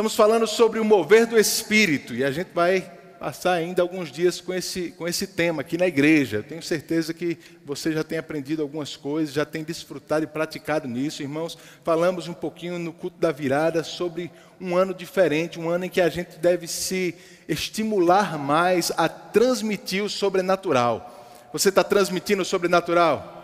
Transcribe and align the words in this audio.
Estamos 0.00 0.16
falando 0.16 0.46
sobre 0.46 0.80
o 0.80 0.84
mover 0.84 1.26
do 1.26 1.38
Espírito 1.38 2.14
e 2.14 2.24
a 2.24 2.30
gente 2.30 2.48
vai 2.54 2.90
passar 3.18 3.52
ainda 3.52 3.82
alguns 3.82 4.10
dias 4.10 4.40
com 4.40 4.54
esse, 4.54 4.92
com 4.92 5.06
esse 5.06 5.26
tema 5.26 5.60
aqui 5.60 5.76
na 5.76 5.86
igreja. 5.86 6.38
Eu 6.38 6.42
tenho 6.42 6.62
certeza 6.62 7.12
que 7.12 7.36
você 7.66 7.92
já 7.92 8.02
tem 8.02 8.16
aprendido 8.16 8.62
algumas 8.62 8.96
coisas, 8.96 9.34
já 9.34 9.44
tem 9.44 9.62
desfrutado 9.62 10.24
e 10.24 10.26
praticado 10.26 10.88
nisso. 10.88 11.20
Irmãos, 11.20 11.58
falamos 11.84 12.28
um 12.28 12.32
pouquinho 12.32 12.78
no 12.78 12.94
culto 12.94 13.20
da 13.20 13.30
virada 13.30 13.84
sobre 13.84 14.30
um 14.58 14.74
ano 14.74 14.94
diferente, 14.94 15.60
um 15.60 15.68
ano 15.68 15.84
em 15.84 15.90
que 15.90 16.00
a 16.00 16.08
gente 16.08 16.38
deve 16.38 16.66
se 16.66 17.14
estimular 17.46 18.38
mais 18.38 18.90
a 18.96 19.06
transmitir 19.06 20.02
o 20.02 20.08
sobrenatural. 20.08 21.28
Você 21.52 21.68
está 21.68 21.84
transmitindo 21.84 22.40
o 22.40 22.46
sobrenatural? 22.46 23.39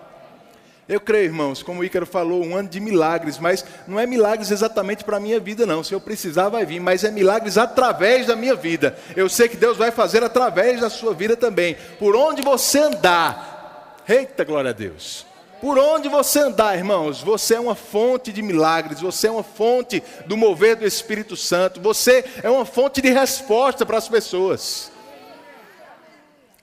Eu 0.89 1.01
creio, 1.01 1.25
irmãos, 1.25 1.65
como 1.65 1.81
o 1.81 1.85
Ícaro 1.85 2.07
falou, 2.07 2.45
um 2.45 2.55
ano 2.55 2.69
de 2.69 2.79
milagres, 2.79 3.39
mas 3.39 3.65
não 3.89 3.99
é 3.99 4.07
milagres 4.07 4.53
exatamente 4.53 5.03
para 5.03 5.17
a 5.17 5.21
minha 5.21 5.41
vida, 5.41 5.67
não. 5.67 5.83
Se 5.83 5.93
eu 5.93 6.01
precisar, 6.01 6.49
vai 6.49 6.65
vir, 6.65 6.79
mas 6.79 7.03
é 7.03 7.11
milagres 7.11 7.59
através 7.59 8.27
da 8.27 8.37
minha 8.37 8.55
vida. 8.55 8.97
Eu 9.17 9.29
sei 9.29 9.49
que 9.49 9.57
Deus 9.57 9.77
vai 9.77 9.91
fazer 9.91 10.23
através 10.23 10.81
da 10.81 10.89
sua 10.89 11.13
vida 11.13 11.37
também. 11.37 11.77
Por 11.99 12.15
onde 12.15 12.41
você 12.41 12.79
andar, 12.79 14.05
eita 14.09 14.45
glória 14.45 14.71
a 14.71 14.73
Deus. 14.73 15.27
Por 15.61 15.77
onde 15.77 16.09
você 16.09 16.39
andar, 16.39 16.77
irmãos, 16.77 17.21
você 17.21 17.55
é 17.55 17.61
uma 17.61 17.75
fonte 17.75 18.33
de 18.33 18.41
milagres, 18.41 19.01
você 19.01 19.27
é 19.27 19.31
uma 19.31 19.43
fonte 19.43 20.01
do 20.27 20.37
mover 20.37 20.77
do 20.77 20.87
Espírito 20.87 21.35
Santo, 21.35 21.81
você 21.81 22.25
é 22.45 22.49
uma 22.49 22.65
fonte 22.65 23.01
de 23.01 23.11
resposta 23.11 23.85
para 23.85 23.99
as 23.99 24.09
pessoas. 24.09 24.93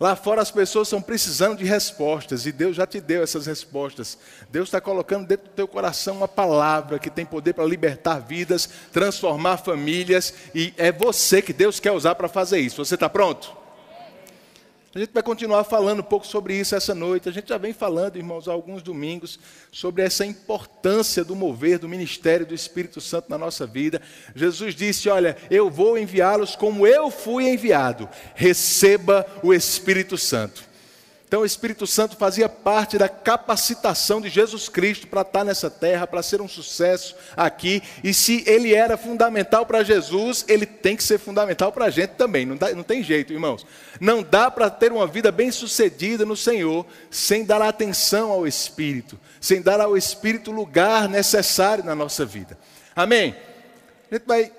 Lá 0.04 0.18
fora 0.18 0.42
as 0.42 0.52
pessoas 0.52 0.90
estão 0.90 1.02
precisando 1.02 1.60
de 1.60 1.64
respostas 1.64 2.46
e 2.46 2.52
Deus 2.52 2.76
já 2.76 2.86
te 2.86 3.00
deu 3.00 3.24
essas 3.24 3.46
respostas. 3.46 4.18
Deus 4.52 4.68
está 4.68 4.82
colocando 4.82 5.26
dentro 5.26 5.46
do 5.46 5.54
teu 5.54 5.66
coração 5.66 6.18
uma 6.18 6.28
palavra 6.28 7.00
que 7.00 7.10
tem 7.10 7.26
poder 7.26 7.54
para 7.54 7.64
libertar 7.64 8.20
vidas, 8.20 8.68
transformar 8.92 9.56
famílias 9.56 10.34
e 10.54 10.74
é 10.76 10.92
você 10.92 11.42
que 11.42 11.54
Deus 11.54 11.80
quer 11.80 11.94
usar 11.94 12.16
para 12.16 12.28
fazer 12.28 12.60
isso. 12.60 12.84
Você 12.84 12.96
está 12.96 13.08
pronto? 13.08 13.63
A 14.96 15.00
gente 15.00 15.12
vai 15.12 15.24
continuar 15.24 15.64
falando 15.64 16.02
um 16.02 16.04
pouco 16.04 16.28
sobre 16.28 16.56
isso 16.56 16.76
essa 16.76 16.94
noite. 16.94 17.28
A 17.28 17.32
gente 17.32 17.50
já 17.50 17.58
vem 17.58 17.74
falando, 17.74 18.18
irmãos, 18.18 18.48
há 18.48 18.52
alguns 18.52 18.84
domingos, 18.84 19.40
sobre 19.72 20.04
essa 20.04 20.24
importância 20.24 21.24
do 21.24 21.36
mover 21.36 21.80
do 21.80 21.90
ministério 21.90 22.46
do 22.46 22.54
Espírito 22.54 23.02
Santo 23.02 23.28
na 23.28 23.38
nossa 23.38 23.66
vida. 23.66 24.00
Jesus 24.36 24.76
disse: 24.76 25.10
Olha, 25.10 25.36
eu 25.50 25.68
vou 25.68 25.98
enviá-los 25.98 26.56
como 26.56 26.86
eu 26.86 27.10
fui 27.10 27.50
enviado. 27.50 28.08
Receba 28.36 29.26
o 29.42 29.52
Espírito 29.52 30.16
Santo. 30.16 30.73
Então 31.34 31.42
o 31.42 31.46
Espírito 31.48 31.88
Santo 31.88 32.16
fazia 32.16 32.48
parte 32.48 32.96
da 32.96 33.10
capacitação 33.10 34.22
de 34.22 34.30
Jesus 34.30 34.70
Cristo 34.70 35.08
para 35.08 35.22
estar 35.22 35.44
nessa 35.44 35.68
terra, 35.68 36.06
para 36.06 36.22
ser 36.22 36.42
um 36.42 36.48
sucesso 36.48 37.16
aqui. 37.36 37.82
E 38.04 38.14
se 38.14 38.44
ele 38.46 38.76
era 38.76 38.98
fundamental 38.98 39.66
para 39.66 39.82
Jesus, 39.82 40.46
ele 40.48 40.68
tem 40.68 40.96
que 40.96 41.04
ser 41.04 41.18
fundamental 41.18 41.72
para 41.72 41.86
a 41.86 41.90
gente 41.90 42.12
também. 42.12 42.46
Não, 42.46 42.56
dá, 42.56 42.72
não 42.76 42.84
tem 42.84 43.02
jeito, 43.02 43.34
irmãos. 43.34 43.66
Não 44.00 44.22
dá 44.22 44.52
para 44.52 44.70
ter 44.70 44.92
uma 44.92 45.08
vida 45.08 45.32
bem 45.32 45.50
sucedida 45.50 46.24
no 46.24 46.38
Senhor 46.38 46.86
sem 47.10 47.44
dar 47.44 47.64
atenção 47.64 48.30
ao 48.30 48.46
Espírito, 48.46 49.20
sem 49.42 49.60
dar 49.60 49.82
ao 49.82 49.98
Espírito 49.98 50.52
lugar 50.52 51.10
necessário 51.10 51.84
na 51.84 51.96
nossa 51.96 52.24
vida. 52.24 52.60
Amém? 52.96 53.36
A 54.12 54.14
gente 54.14 54.28
vai 54.28 54.52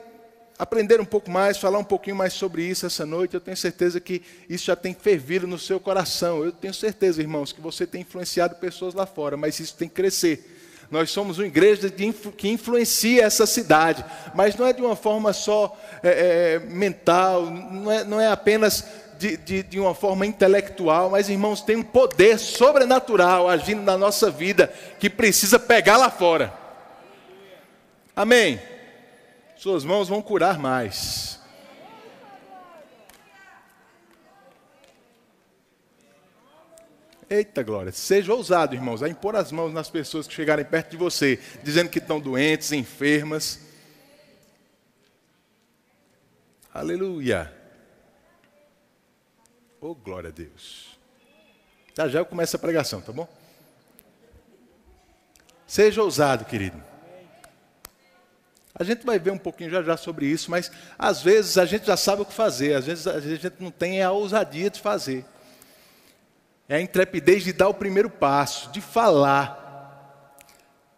aprender 0.59 1.01
um 1.01 1.05
pouco 1.05 1.31
mais, 1.31 1.59
falar 1.59 1.79
um 1.79 1.85
pouquinho 1.85 2.17
mais 2.17 2.33
sobre 2.33 2.63
isso 2.63 2.87
essa 2.87 3.05
noite. 3.05 3.35
Eu 3.35 3.41
tenho 3.41 3.57
certeza 3.57 4.01
que 4.01 4.23
isso 4.49 4.67
já 4.67 4.77
tem 4.77 4.95
fervido 4.95 5.47
no 5.47 5.59
seu 5.59 5.81
coração. 5.81 6.45
Eu 6.45 6.53
tenho 6.53 6.73
certeza, 6.73 7.21
irmãos, 7.21 7.53
que 7.53 7.61
você 7.61 7.87
tem 7.87 8.03
influenciado 8.03 8.57
pessoas 8.57 8.95
lá 8.95 9.07
fora, 9.07 9.37
mas 9.37 9.59
isso 9.59 9.75
tem 9.77 9.89
que 9.89 9.95
crescer. 9.95 10.51
Nós 10.91 11.11
somos 11.11 11.39
uma 11.39 11.47
igreja 11.47 11.91
que 11.91 12.49
influencia 12.49 13.25
essa 13.25 13.47
cidade, 13.47 14.05
mas 14.35 14.55
não 14.55 14.67
é 14.67 14.73
de 14.73 14.83
uma 14.83 14.95
forma 14.95 15.33
só 15.33 15.77
é, 16.03 16.09
é, 16.09 16.59
mental, 16.59 17.47
não 17.47 17.91
é, 17.91 18.05
não 18.05 18.21
é 18.21 18.29
apenas 18.29 18.85
de, 19.19 19.37
de, 19.37 19.63
de, 19.63 19.81
uma 19.81 19.95
forma 19.95 20.27
intelectual, 20.27 21.11
mas 21.11 21.29
irmãos, 21.29 21.63
tem 21.63 21.77
um 21.77 21.83
poder 21.83 22.39
sobrenatural 22.39 23.49
agindo 23.49 23.83
na 23.83 23.97
nossa 23.97 24.31
vida 24.31 24.73
que 25.01 25.09
precisa 25.09 25.59
pegar 25.59 25.97
lá 25.97 26.11
fora. 26.11 26.53
Amém? 28.15 28.61
Suas 29.65 29.83
mãos 29.83 30.11
vão 30.11 30.21
curar 30.21 30.59
mais. 30.59 31.41
Eita 37.31 37.63
glória, 37.63 37.91
seja 37.91 38.35
ousado, 38.35 38.75
irmãos, 38.75 39.03
a 39.03 39.09
impor 39.09 39.35
as 39.35 39.51
mãos 39.51 39.73
nas 39.73 39.89
pessoas 39.89 40.27
que 40.27 40.35
chegarem 40.35 40.67
perto 40.67 40.91
de 40.91 40.99
você, 40.99 41.41
dizendo 41.63 41.89
que 41.89 41.99
estão 41.99 42.21
doentes, 42.21 42.73
enfermas. 42.73 43.59
Aleluia. 46.71 47.51
Oh, 49.81 49.95
glória 49.95 50.29
a 50.29 50.31
Deus. 50.31 50.99
Já 51.97 52.07
já 52.07 52.19
eu 52.19 52.27
começo 52.27 52.55
a 52.55 52.59
pregação, 52.59 53.01
tá 53.01 53.13
bom? 53.13 53.27
Seja 55.67 56.03
ousado, 56.03 56.45
querido. 56.45 56.94
A 58.77 58.83
gente 58.83 59.07
vai 59.07 59.21
ver 59.21 59.31
um 59.31 59.39
pouquinho 59.39 59.71
já 59.71 59.83
já 59.83 59.97
sobre 59.97 60.27
isso, 60.27 60.51
mas 60.51 60.71
às 60.99 61.23
vezes 61.23 61.57
a 61.57 61.65
gente 61.65 61.87
já 61.87 61.97
sabe 61.97 62.23
o 62.23 62.25
que 62.25 62.33
fazer, 62.33 62.75
às 62.75 62.87
vezes 62.87 63.07
a 63.07 63.21
gente 63.21 63.55
não 63.61 63.71
tem 63.71 64.03
a 64.03 64.11
ousadia 64.11 64.69
de 64.69 64.81
fazer. 64.81 65.25
É 66.69 66.77
a 66.77 66.81
intrepidez 66.81 67.45
de 67.45 67.53
dar 67.53 67.69
o 67.69 67.75
primeiro 67.75 68.11
passo, 68.11 68.73
de 68.73 68.81
falar. 68.81 69.63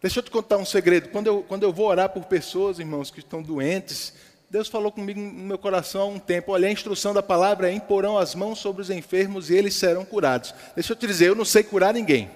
Deixa 0.01 0.19
eu 0.19 0.23
te 0.23 0.31
contar 0.31 0.57
um 0.57 0.65
segredo. 0.65 1.09
Quando 1.09 1.27
eu, 1.27 1.43
quando 1.43 1.63
eu 1.63 1.71
vou 1.71 1.87
orar 1.87 2.09
por 2.09 2.25
pessoas, 2.25 2.79
irmãos, 2.79 3.11
que 3.11 3.19
estão 3.19 3.43
doentes, 3.43 4.13
Deus 4.49 4.69
falou 4.69 4.91
comigo 4.91 5.19
no 5.19 5.43
meu 5.43 5.57
coração 5.57 6.01
há 6.01 6.05
um 6.05 6.19
tempo: 6.19 6.53
olha, 6.53 6.67
a 6.67 6.71
instrução 6.71 7.13
da 7.13 7.21
palavra 7.21 7.69
é 7.69 7.73
imporão 7.73 8.17
as 8.17 8.33
mãos 8.33 8.57
sobre 8.57 8.81
os 8.81 8.89
enfermos 8.89 9.51
e 9.51 9.55
eles 9.55 9.75
serão 9.75 10.03
curados. 10.03 10.55
Deixa 10.73 10.93
eu 10.93 10.97
te 10.97 11.05
dizer, 11.05 11.27
eu 11.27 11.35
não 11.35 11.45
sei 11.45 11.63
curar 11.63 11.93
ninguém, 11.93 12.31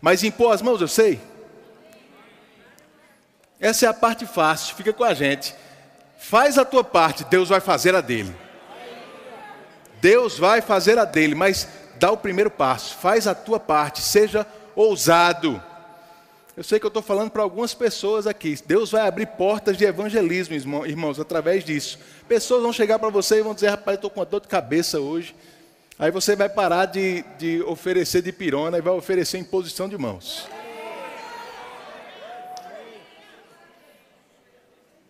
mas 0.00 0.24
impor 0.24 0.52
as 0.52 0.62
mãos 0.62 0.80
eu 0.80 0.88
sei. 0.88 1.20
Essa 3.62 3.86
é 3.86 3.88
a 3.88 3.94
parte 3.94 4.26
fácil, 4.26 4.74
fica 4.74 4.92
com 4.92 5.04
a 5.04 5.14
gente. 5.14 5.54
Faz 6.18 6.58
a 6.58 6.64
tua 6.64 6.82
parte, 6.82 7.24
Deus 7.24 7.48
vai 7.48 7.60
fazer 7.60 7.94
a 7.94 8.00
dele. 8.00 8.34
Deus 10.00 10.36
vai 10.36 10.60
fazer 10.60 10.98
a 10.98 11.04
dele, 11.04 11.36
mas 11.36 11.68
dá 11.94 12.10
o 12.10 12.16
primeiro 12.16 12.50
passo, 12.50 12.96
faz 12.96 13.28
a 13.28 13.36
tua 13.36 13.60
parte, 13.60 14.00
seja 14.00 14.44
ousado. 14.74 15.62
Eu 16.56 16.64
sei 16.64 16.80
que 16.80 16.84
eu 16.84 16.88
estou 16.88 17.02
falando 17.02 17.30
para 17.30 17.42
algumas 17.42 17.72
pessoas 17.72 18.26
aqui. 18.26 18.58
Deus 18.66 18.90
vai 18.90 19.06
abrir 19.06 19.26
portas 19.26 19.76
de 19.76 19.84
evangelismo, 19.84 20.84
irmãos, 20.84 21.20
através 21.20 21.64
disso. 21.64 22.00
Pessoas 22.26 22.62
vão 22.62 22.72
chegar 22.72 22.98
para 22.98 23.10
você 23.10 23.38
e 23.38 23.42
vão 23.42 23.54
dizer: 23.54 23.68
rapaz, 23.68 23.94
estou 23.94 24.10
com 24.10 24.18
uma 24.18 24.26
dor 24.26 24.40
de 24.40 24.48
cabeça 24.48 24.98
hoje. 24.98 25.36
Aí 25.98 26.10
você 26.10 26.34
vai 26.34 26.48
parar 26.48 26.86
de, 26.86 27.24
de 27.38 27.62
oferecer 27.62 28.22
de 28.22 28.32
pirona 28.32 28.76
e 28.76 28.82
vai 28.82 28.92
oferecer 28.92 29.38
imposição 29.38 29.88
de 29.88 29.96
mãos. 29.96 30.48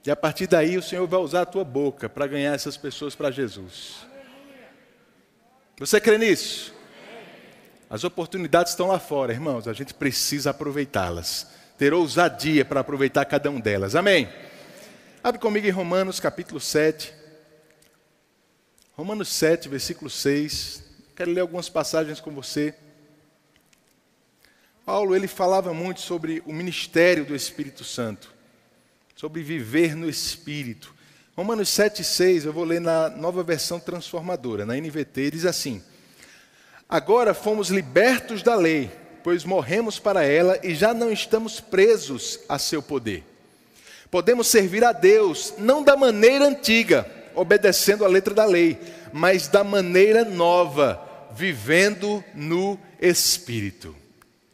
E 0.05 0.11
a 0.11 0.17
partir 0.17 0.49
daí 0.49 0.77
o 0.77 0.83
Senhor 0.83 1.07
vai 1.07 1.21
usar 1.21 1.43
a 1.43 1.47
tua 1.47 1.65
boca 1.65 2.09
para 2.09 2.27
ganhar 2.27 2.55
essas 2.55 2.77
pessoas 2.77 3.15
para 3.15 3.31
Jesus. 3.31 4.05
Você 5.79 6.01
crê 6.01 6.19
nisso? 6.19 6.75
As 7.89 8.03
oportunidades 8.03 8.73
estão 8.73 8.89
lá 8.89 8.99
fora, 8.99 9.33
irmãos. 9.33 9.69
A 9.69 9.73
gente 9.73 9.95
precisa 9.95 10.51
aproveitá-las. 10.51 11.47
Ter 11.79 11.95
ousadia 11.95 12.65
para 12.65 12.81
aproveitar 12.81 13.25
cada 13.27 13.49
um 13.49 13.61
delas. 13.61 13.95
Amém? 13.95 14.29
Abre 15.23 15.41
comigo 15.41 15.67
em 15.67 15.71
Romanos 15.71 16.19
capítulo 16.19 16.59
7. 16.59 17.15
Romanos 18.97 19.29
7, 19.29 19.69
versículo 19.69 20.11
6. 20.11 20.83
Quero 21.15 21.31
ler 21.31 21.43
algumas 21.43 21.69
passagens 21.69 22.19
com 22.19 22.33
você. 22.33 22.75
Paulo 24.85 25.15
ele 25.15 25.29
falava 25.29 25.73
muito 25.73 26.01
sobre 26.01 26.43
o 26.45 26.53
ministério 26.53 27.25
do 27.25 27.37
Espírito 27.37 27.85
Santo 27.85 28.42
sobre 29.15 29.43
viver 29.43 29.95
no 29.95 30.09
Espírito. 30.09 30.95
Romanos 31.37 31.71
7,6, 31.71 32.45
eu 32.45 32.53
vou 32.53 32.65
ler 32.65 32.81
na 32.81 33.09
nova 33.09 33.43
versão 33.43 33.81
transformadora, 33.81 34.67
na 34.67 34.77
NVT, 34.77 35.31
diz 35.31 35.47
assim: 35.47 35.83
Agora 36.89 37.33
fomos 37.33 37.71
libertos 37.71 38.43
da 38.43 38.55
lei, 38.55 38.91
pois 39.25 39.45
morremos 39.45 39.99
para 39.99 40.25
ela 40.25 40.59
e 40.63 40.75
já 40.75 40.93
não 40.93 41.11
estamos 41.11 41.59
presos 41.61 42.41
a 42.49 42.59
seu 42.59 42.83
poder. 42.83 43.25
Podemos 44.11 44.47
servir 44.47 44.85
a 44.85 44.93
Deus, 44.93 45.55
não 45.57 45.83
da 45.83 45.97
maneira 45.97 46.45
antiga, 46.45 47.11
obedecendo 47.35 48.05
a 48.05 48.09
letra 48.09 48.35
da 48.35 48.45
lei, 48.45 48.79
mas 49.11 49.49
da 49.49 49.65
maneira 49.65 50.23
nova, 50.23 51.03
vivendo 51.35 52.23
no 52.35 52.79
Espírito. 53.01 53.97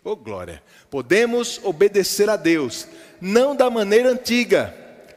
Oh 0.04 0.14
glória! 0.14 0.62
Podemos 0.88 1.60
obedecer 1.64 2.30
a 2.30 2.36
Deus, 2.36 2.86
não 3.20 3.56
da 3.56 3.68
maneira 3.70 4.10
antiga, 4.10 4.74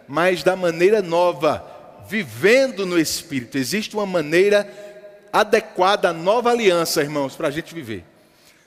mas 0.08 0.44
da 0.44 0.56
maneira 0.56 1.02
nova, 1.02 1.66
vivendo 2.08 2.86
no 2.86 3.00
Espírito. 3.00 3.58
Existe 3.58 3.96
uma 3.96 4.06
maneira 4.06 4.68
adequada 5.32 6.10
à 6.10 6.14
nova 6.14 6.50
aliança, 6.50 7.02
irmãos, 7.02 7.36
para 7.36 7.48
a 7.48 7.52
gente 7.52 7.74
viver. 7.74 8.04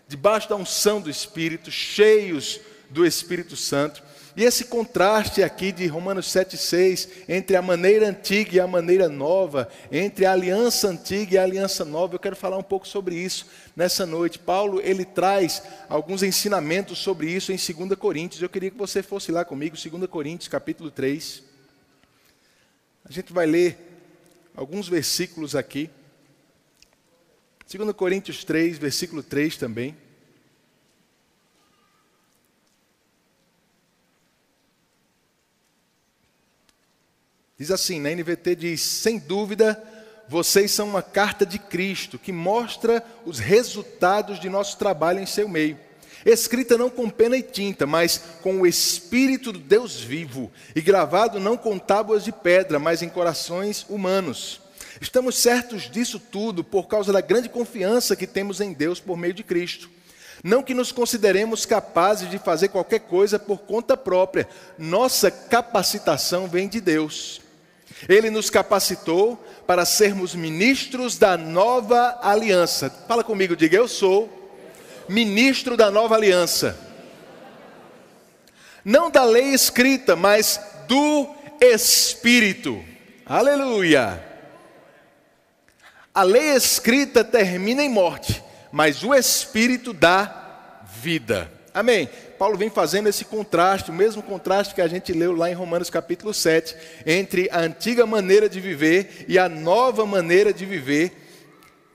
Debaixo 0.06 0.48
da 0.48 0.56
unção 0.56 1.00
do 1.00 1.10
Espírito, 1.10 1.70
cheios 1.70 2.60
do 2.90 3.04
Espírito 3.04 3.56
Santo. 3.56 4.02
E 4.36 4.42
esse 4.42 4.64
contraste 4.64 5.44
aqui 5.44 5.70
de 5.70 5.86
Romanos 5.86 6.26
7,6, 6.26 7.08
entre 7.28 7.54
a 7.54 7.62
maneira 7.62 8.08
antiga 8.08 8.56
e 8.56 8.60
a 8.60 8.66
maneira 8.66 9.08
nova, 9.08 9.68
entre 9.92 10.26
a 10.26 10.32
aliança 10.32 10.88
antiga 10.88 11.34
e 11.34 11.38
a 11.38 11.44
aliança 11.44 11.84
nova, 11.84 12.16
eu 12.16 12.18
quero 12.18 12.34
falar 12.34 12.58
um 12.58 12.62
pouco 12.62 12.86
sobre 12.86 13.14
isso 13.14 13.46
nessa 13.76 14.04
noite. 14.04 14.40
Paulo, 14.40 14.80
ele 14.80 15.04
traz 15.04 15.62
alguns 15.88 16.24
ensinamentos 16.24 16.98
sobre 16.98 17.30
isso 17.30 17.52
em 17.52 17.56
2 17.56 17.96
Coríntios. 17.96 18.42
Eu 18.42 18.48
queria 18.48 18.72
que 18.72 18.76
você 18.76 19.04
fosse 19.04 19.30
lá 19.30 19.44
comigo, 19.44 19.76
2 19.76 20.06
Coríntios, 20.10 20.48
capítulo 20.48 20.90
3. 20.90 21.42
A 23.04 23.12
gente 23.12 23.32
vai 23.32 23.46
ler 23.46 23.78
alguns 24.56 24.88
versículos 24.88 25.54
aqui. 25.54 25.88
2 27.72 27.92
Coríntios 27.92 28.42
3, 28.42 28.78
versículo 28.78 29.22
3 29.22 29.56
também. 29.56 29.96
Diz 37.56 37.70
assim, 37.70 38.00
na 38.00 38.10
NVT 38.10 38.56
diz: 38.56 38.80
sem 38.80 39.16
dúvida, 39.16 39.80
vocês 40.28 40.72
são 40.72 40.88
uma 40.88 41.02
carta 41.02 41.46
de 41.46 41.56
Cristo 41.56 42.18
que 42.18 42.32
mostra 42.32 43.00
os 43.24 43.38
resultados 43.38 44.40
de 44.40 44.48
nosso 44.48 44.76
trabalho 44.76 45.20
em 45.20 45.26
seu 45.26 45.48
meio. 45.48 45.78
Escrita 46.26 46.76
não 46.76 46.90
com 46.90 47.08
pena 47.08 47.36
e 47.36 47.42
tinta, 47.42 47.86
mas 47.86 48.20
com 48.42 48.62
o 48.62 48.66
Espírito 48.66 49.52
do 49.52 49.58
Deus 49.60 50.00
vivo, 50.00 50.50
e 50.74 50.80
gravado 50.80 51.38
não 51.38 51.56
com 51.56 51.78
tábuas 51.78 52.24
de 52.24 52.32
pedra, 52.32 52.80
mas 52.80 53.02
em 53.02 53.08
corações 53.08 53.86
humanos. 53.88 54.60
Estamos 55.00 55.38
certos 55.38 55.82
disso 55.88 56.18
tudo 56.18 56.64
por 56.64 56.88
causa 56.88 57.12
da 57.12 57.20
grande 57.20 57.48
confiança 57.48 58.16
que 58.16 58.26
temos 58.26 58.60
em 58.60 58.72
Deus 58.72 58.98
por 58.98 59.16
meio 59.16 59.34
de 59.34 59.44
Cristo. 59.44 59.90
Não 60.42 60.62
que 60.62 60.74
nos 60.74 60.90
consideremos 60.90 61.64
capazes 61.64 62.28
de 62.28 62.38
fazer 62.38 62.68
qualquer 62.68 63.00
coisa 63.00 63.38
por 63.38 63.58
conta 63.58 63.96
própria, 63.96 64.48
nossa 64.76 65.30
capacitação 65.30 66.48
vem 66.48 66.68
de 66.68 66.80
Deus. 66.80 67.43
Ele 68.08 68.30
nos 68.30 68.50
capacitou 68.50 69.42
para 69.66 69.84
sermos 69.84 70.34
ministros 70.34 71.16
da 71.18 71.36
nova 71.36 72.18
aliança. 72.22 72.90
Fala 73.08 73.24
comigo, 73.24 73.56
diga: 73.56 73.76
Eu 73.76 73.88
sou 73.88 74.28
ministro 75.08 75.76
da 75.76 75.90
nova 75.90 76.14
aliança. 76.14 76.78
Não 78.84 79.10
da 79.10 79.24
lei 79.24 79.54
escrita, 79.54 80.14
mas 80.14 80.60
do 80.86 81.34
Espírito. 81.60 82.84
Aleluia. 83.24 84.22
A 86.14 86.22
lei 86.22 86.54
escrita 86.54 87.24
termina 87.24 87.82
em 87.82 87.88
morte, 87.88 88.42
mas 88.70 89.02
o 89.02 89.14
Espírito 89.14 89.92
dá 89.92 90.82
vida. 91.00 91.50
Amém. 91.72 92.08
Paulo 92.38 92.58
vem 92.58 92.70
fazendo 92.70 93.08
esse 93.08 93.24
contraste, 93.24 93.90
o 93.90 93.94
mesmo 93.94 94.22
contraste 94.22 94.74
que 94.74 94.80
a 94.80 94.88
gente 94.88 95.12
leu 95.12 95.34
lá 95.34 95.50
em 95.50 95.54
Romanos 95.54 95.90
capítulo 95.90 96.34
7, 96.34 96.76
entre 97.06 97.48
a 97.50 97.60
antiga 97.60 98.04
maneira 98.06 98.48
de 98.48 98.60
viver 98.60 99.24
e 99.28 99.38
a 99.38 99.48
nova 99.48 100.04
maneira 100.04 100.52
de 100.52 100.66
viver, 100.66 101.12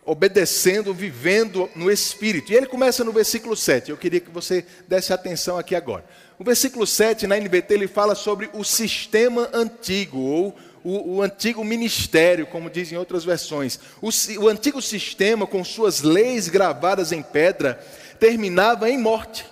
obedecendo, 0.06 0.94
vivendo 0.94 1.70
no 1.76 1.92
Espírito. 1.92 2.52
E 2.52 2.56
ele 2.56 2.66
começa 2.66 3.04
no 3.04 3.12
versículo 3.12 3.56
7, 3.56 3.92
eu 3.92 3.98
queria 3.98 4.20
que 4.20 4.32
você 4.32 4.66
desse 4.88 5.14
atenção 5.14 5.58
aqui 5.58 5.76
agora. 5.76 6.06
O 6.40 6.44
versículo 6.44 6.88
7, 6.88 7.28
na 7.28 7.38
NBT, 7.38 7.74
ele 7.74 7.88
fala 7.88 8.16
sobre 8.16 8.50
o 8.54 8.64
sistema 8.64 9.50
antigo, 9.54 10.20
ou 10.20 10.56
o, 10.84 11.16
o, 11.16 11.22
antigo 11.22 11.64
ministério, 11.64 12.48
como 12.48 12.70
dizem 12.70 12.98
outras 12.98 13.26
versões. 13.26 13.80
O, 14.02 14.10
o 14.42 14.48
antigo 14.48 14.82
sistema, 14.82 15.46
com 15.46 15.64
suas 15.64 16.02
leis 16.02 16.48
gravadas 16.48 17.12
em 17.12 17.22
pedra, 17.22 17.86
terminava 18.20 18.90
em 18.90 18.98
morte. 18.98 19.46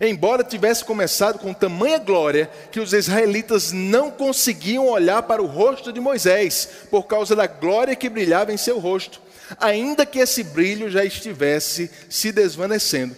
Embora 0.00 0.42
tivesse 0.42 0.84
começado 0.84 1.38
com 1.38 1.54
tamanha 1.54 1.98
glória 1.98 2.50
que 2.72 2.80
os 2.80 2.92
israelitas 2.92 3.70
não 3.70 4.10
conseguiam 4.10 4.88
olhar 4.88 5.22
para 5.22 5.42
o 5.42 5.46
rosto 5.46 5.92
de 5.92 6.00
Moisés, 6.00 6.68
por 6.90 7.04
causa 7.04 7.36
da 7.36 7.46
glória 7.46 7.94
que 7.94 8.08
brilhava 8.08 8.52
em 8.52 8.56
seu 8.56 8.78
rosto, 8.78 9.20
ainda 9.58 10.04
que 10.04 10.18
esse 10.18 10.42
brilho 10.42 10.90
já 10.90 11.04
estivesse 11.04 11.90
se 12.08 12.32
desvanecendo. 12.32 13.14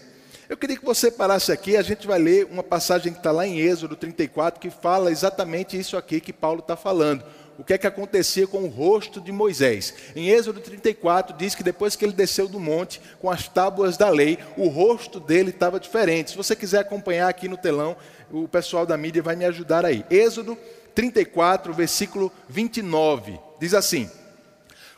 Eu 0.49 0.56
queria 0.56 0.76
que 0.76 0.84
você 0.84 1.11
parasse 1.11 1.50
aqui, 1.50 1.76
a 1.76 1.82
gente 1.82 2.06
vai 2.06 2.20
ler 2.20 2.46
uma 2.50 2.62
passagem 2.62 3.12
que 3.12 3.19
está 3.19 3.32
lá 3.32 3.46
em 3.46 3.58
Êxodo 3.58 3.96
34, 3.96 4.61
que 4.61 4.70
fala 4.70 5.11
exatamente 5.11 5.78
isso 5.78 5.96
aqui 5.96 6.20
que 6.20 6.32
Paulo 6.32 6.61
está 6.61 6.76
falando 6.76 7.25
o 7.58 7.64
que 7.64 7.74
é 7.74 7.78
que 7.78 7.86
acontecia 7.86 8.46
com 8.46 8.64
o 8.64 8.68
rosto 8.68 9.20
de 9.20 9.32
Moisés. 9.32 9.94
Em 10.14 10.28
Êxodo 10.28 10.60
34 10.60 11.36
diz 11.36 11.54
que 11.54 11.62
depois 11.62 11.96
que 11.96 12.04
ele 12.04 12.12
desceu 12.12 12.48
do 12.48 12.60
monte 12.60 13.00
com 13.20 13.30
as 13.30 13.48
tábuas 13.48 13.96
da 13.96 14.08
lei, 14.08 14.38
o 14.56 14.68
rosto 14.68 15.18
dele 15.18 15.50
estava 15.50 15.80
diferente. 15.80 16.30
Se 16.30 16.36
você 16.36 16.54
quiser 16.54 16.80
acompanhar 16.80 17.28
aqui 17.28 17.48
no 17.48 17.56
telão, 17.56 17.96
o 18.30 18.46
pessoal 18.46 18.84
da 18.84 18.96
mídia 18.96 19.22
vai 19.22 19.36
me 19.36 19.44
ajudar 19.44 19.84
aí. 19.84 20.04
Êxodo 20.10 20.56
34, 20.94 21.72
versículo 21.72 22.32
29, 22.48 23.38
diz 23.60 23.74
assim: 23.74 24.10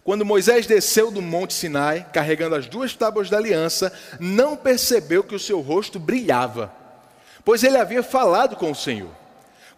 quando 0.08 0.25
Moisés 0.25 0.66
desceu 0.66 1.10
do 1.10 1.20
monte 1.20 1.52
Sinai, 1.52 2.06
carregando 2.10 2.55
as 2.55 2.66
duas 2.66 2.94
tábuas 2.94 3.28
da 3.28 3.37
aliança, 3.37 3.93
não 4.19 4.56
percebeu 4.56 5.22
que 5.22 5.34
o 5.34 5.38
seu 5.38 5.60
rosto 5.60 5.99
brilhava, 5.99 6.72
pois 7.44 7.62
ele 7.62 7.76
havia 7.76 8.02
falado 8.02 8.56
com 8.56 8.70
o 8.70 8.75
Senhor. 8.75 9.10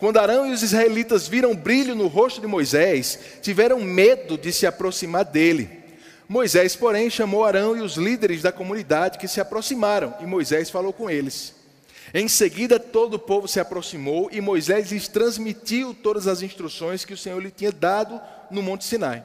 Quando 0.01 0.17
Arão 0.17 0.47
e 0.47 0.53
os 0.53 0.63
israelitas 0.63 1.29
viram 1.29 1.55
brilho 1.55 1.95
no 1.95 2.07
rosto 2.07 2.41
de 2.41 2.47
Moisés, 2.47 3.19
tiveram 3.43 3.79
medo 3.79 4.39
de 4.39 4.51
se 4.51 4.67
aproximar 4.67 5.27
dele. 5.27 5.69
Moisés, 6.27 6.75
porém, 6.75 7.11
chamou 7.11 7.45
Arão 7.45 7.77
e 7.77 7.83
os 7.83 7.97
líderes 7.97 8.41
da 8.41 8.51
comunidade 8.51 9.19
que 9.19 9.29
se 9.29 9.43
aproximaram, 9.43 10.15
e 10.19 10.25
Moisés 10.25 10.71
falou 10.71 10.91
com 10.91 11.11
eles. 11.11 11.55
Em 12.15 12.29
seguida, 12.29 12.81
todo 12.81 13.15
o 13.15 13.19
povo 13.19 13.47
se 13.47 13.61
aproximou 13.61 14.31
e 14.33 14.41
Moisés 14.41 14.91
lhes 14.91 15.07
transmitiu 15.07 15.93
todas 15.93 16.27
as 16.27 16.41
instruções 16.41 17.05
que 17.05 17.13
o 17.13 17.17
Senhor 17.17 17.39
lhe 17.39 17.51
tinha 17.51 17.71
dado 17.71 18.19
no 18.51 18.63
Monte 18.63 18.85
Sinai. 18.85 19.23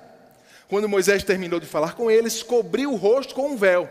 Quando 0.68 0.90
Moisés 0.90 1.24
terminou 1.24 1.60
de 1.60 1.66
falar 1.66 1.96
com 1.96 2.12
eles, 2.12 2.44
cobriu 2.44 2.92
o 2.92 2.98
rosto 2.98 3.34
com 3.34 3.52
um 3.52 3.56
véu. 3.56 3.90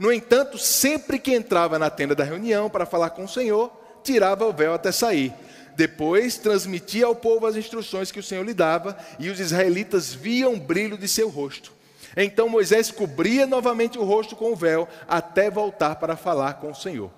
No 0.00 0.10
entanto, 0.10 0.56
sempre 0.56 1.18
que 1.18 1.34
entrava 1.34 1.78
na 1.78 1.90
tenda 1.90 2.14
da 2.14 2.24
reunião 2.24 2.70
para 2.70 2.86
falar 2.86 3.10
com 3.10 3.24
o 3.24 3.28
Senhor, 3.28 3.70
tirava 4.02 4.46
o 4.46 4.52
véu 4.52 4.72
até 4.72 4.90
sair. 4.90 5.32
Depois 5.76 6.36
transmitia 6.36 7.06
ao 7.06 7.14
povo 7.14 7.46
as 7.46 7.56
instruções 7.56 8.12
que 8.12 8.20
o 8.20 8.22
Senhor 8.22 8.44
lhe 8.44 8.54
dava, 8.54 8.96
e 9.18 9.28
os 9.30 9.40
israelitas 9.40 10.12
viam 10.12 10.54
o 10.54 10.60
brilho 10.60 10.96
de 10.96 11.08
seu 11.08 11.28
rosto. 11.28 11.72
Então 12.16 12.48
Moisés 12.48 12.90
cobria 12.90 13.46
novamente 13.46 13.98
o 13.98 14.04
rosto 14.04 14.36
com 14.36 14.52
o 14.52 14.56
véu, 14.56 14.88
até 15.08 15.50
voltar 15.50 15.96
para 15.96 16.16
falar 16.16 16.54
com 16.54 16.70
o 16.70 16.74
Senhor. 16.74 17.10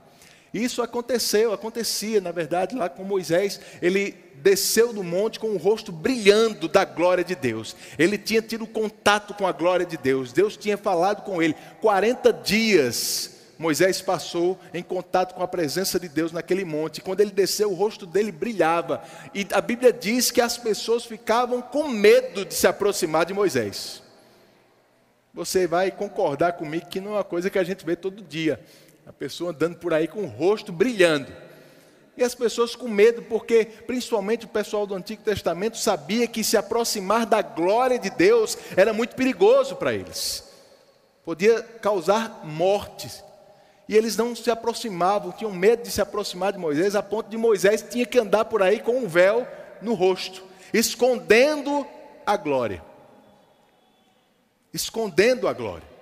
Isso 0.54 0.80
aconteceu, 0.80 1.52
acontecia, 1.52 2.18
na 2.18 2.32
verdade, 2.32 2.74
lá 2.74 2.88
com 2.88 3.04
Moisés. 3.04 3.60
Ele 3.82 4.16
desceu 4.36 4.90
do 4.92 5.02
monte 5.02 5.38
com 5.38 5.48
o 5.48 5.58
rosto 5.58 5.92
brilhando 5.92 6.66
da 6.66 6.82
glória 6.84 7.22
de 7.22 7.34
Deus. 7.34 7.76
Ele 7.98 8.16
tinha 8.16 8.40
tido 8.40 8.66
contato 8.66 9.34
com 9.34 9.46
a 9.46 9.52
glória 9.52 9.84
de 9.84 9.98
Deus. 9.98 10.32
Deus 10.32 10.56
tinha 10.56 10.78
falado 10.78 11.22
com 11.24 11.42
ele 11.42 11.54
40 11.82 12.32
dias 12.32 13.35
Moisés 13.58 14.02
passou 14.02 14.58
em 14.74 14.82
contato 14.82 15.34
com 15.34 15.42
a 15.42 15.48
presença 15.48 15.98
de 15.98 16.08
Deus 16.08 16.30
naquele 16.30 16.64
monte. 16.64 17.00
Quando 17.00 17.20
ele 17.20 17.30
desceu, 17.30 17.70
o 17.70 17.74
rosto 17.74 18.04
dele 18.04 18.30
brilhava. 18.30 19.02
E 19.34 19.46
a 19.52 19.60
Bíblia 19.60 19.92
diz 19.92 20.30
que 20.30 20.40
as 20.40 20.58
pessoas 20.58 21.04
ficavam 21.04 21.62
com 21.62 21.88
medo 21.88 22.44
de 22.44 22.54
se 22.54 22.66
aproximar 22.66 23.24
de 23.24 23.32
Moisés. 23.32 24.02
Você 25.32 25.66
vai 25.66 25.90
concordar 25.90 26.52
comigo 26.54 26.86
que 26.86 27.00
não 27.00 27.12
é 27.12 27.14
uma 27.16 27.24
coisa 27.24 27.50
que 27.50 27.58
a 27.58 27.64
gente 27.64 27.84
vê 27.84 27.96
todo 27.96 28.22
dia. 28.22 28.60
A 29.06 29.12
pessoa 29.12 29.50
andando 29.50 29.76
por 29.76 29.94
aí 29.94 30.08
com 30.08 30.24
o 30.24 30.26
rosto 30.26 30.72
brilhando. 30.72 31.32
E 32.16 32.24
as 32.24 32.34
pessoas 32.34 32.74
com 32.74 32.88
medo, 32.88 33.22
porque 33.22 33.66
principalmente 33.86 34.46
o 34.46 34.48
pessoal 34.48 34.86
do 34.86 34.94
Antigo 34.94 35.22
Testamento 35.22 35.76
sabia 35.76 36.26
que 36.26 36.42
se 36.42 36.56
aproximar 36.56 37.26
da 37.26 37.42
glória 37.42 37.98
de 37.98 38.08
Deus 38.08 38.56
era 38.74 38.92
muito 38.92 39.14
perigoso 39.14 39.76
para 39.76 39.92
eles. 39.92 40.44
Podia 41.24 41.62
causar 41.62 42.42
mortes. 42.44 43.22
E 43.88 43.96
eles 43.96 44.16
não 44.16 44.34
se 44.34 44.50
aproximavam, 44.50 45.32
tinham 45.32 45.52
medo 45.52 45.82
de 45.82 45.90
se 45.90 46.00
aproximar 46.00 46.52
de 46.52 46.58
Moisés, 46.58 46.96
a 46.96 47.02
ponto 47.02 47.30
de 47.30 47.36
Moisés 47.36 47.84
tinha 47.88 48.04
que 48.04 48.18
andar 48.18 48.44
por 48.46 48.62
aí 48.62 48.80
com 48.80 48.96
um 48.98 49.06
véu 49.06 49.46
no 49.80 49.94
rosto, 49.94 50.42
escondendo 50.72 51.86
a 52.24 52.36
glória. 52.36 52.82
Escondendo 54.72 55.46
a 55.46 55.52
glória. 55.52 55.96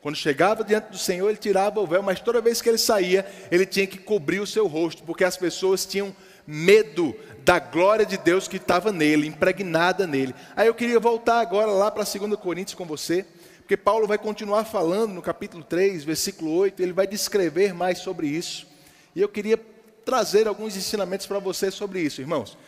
Quando 0.00 0.16
chegava 0.16 0.64
diante 0.64 0.90
do 0.90 0.98
Senhor, 0.98 1.28
ele 1.28 1.38
tirava 1.38 1.80
o 1.80 1.86
véu, 1.86 2.02
mas 2.02 2.18
toda 2.18 2.40
vez 2.40 2.60
que 2.60 2.68
ele 2.68 2.76
saía, 2.76 3.24
ele 3.52 3.64
tinha 3.64 3.86
que 3.86 3.98
cobrir 3.98 4.40
o 4.40 4.46
seu 4.46 4.66
rosto, 4.66 5.04
porque 5.04 5.22
as 5.22 5.36
pessoas 5.36 5.86
tinham 5.86 6.14
medo 6.44 7.14
da 7.44 7.60
glória 7.60 8.04
de 8.04 8.16
Deus 8.16 8.48
que 8.48 8.56
estava 8.56 8.90
nele, 8.90 9.28
impregnada 9.28 10.04
nele. 10.04 10.34
Aí 10.56 10.66
eu 10.66 10.74
queria 10.74 10.98
voltar 10.98 11.40
agora 11.40 11.70
lá 11.70 11.88
para 11.88 12.02
2 12.02 12.34
Coríntios 12.34 12.74
com 12.74 12.84
você. 12.84 13.24
Porque 13.62 13.76
Paulo 13.76 14.06
vai 14.06 14.18
continuar 14.18 14.64
falando 14.64 15.12
no 15.12 15.22
capítulo 15.22 15.64
3, 15.64 16.04
versículo 16.04 16.52
8, 16.52 16.82
ele 16.82 16.92
vai 16.92 17.06
descrever 17.06 17.72
mais 17.72 17.98
sobre 17.98 18.26
isso. 18.26 18.66
E 19.14 19.20
eu 19.20 19.28
queria 19.28 19.58
trazer 20.04 20.46
alguns 20.46 20.76
ensinamentos 20.76 21.26
para 21.26 21.38
você 21.38 21.70
sobre 21.70 22.00
isso, 22.00 22.20
irmãos. 22.20 22.58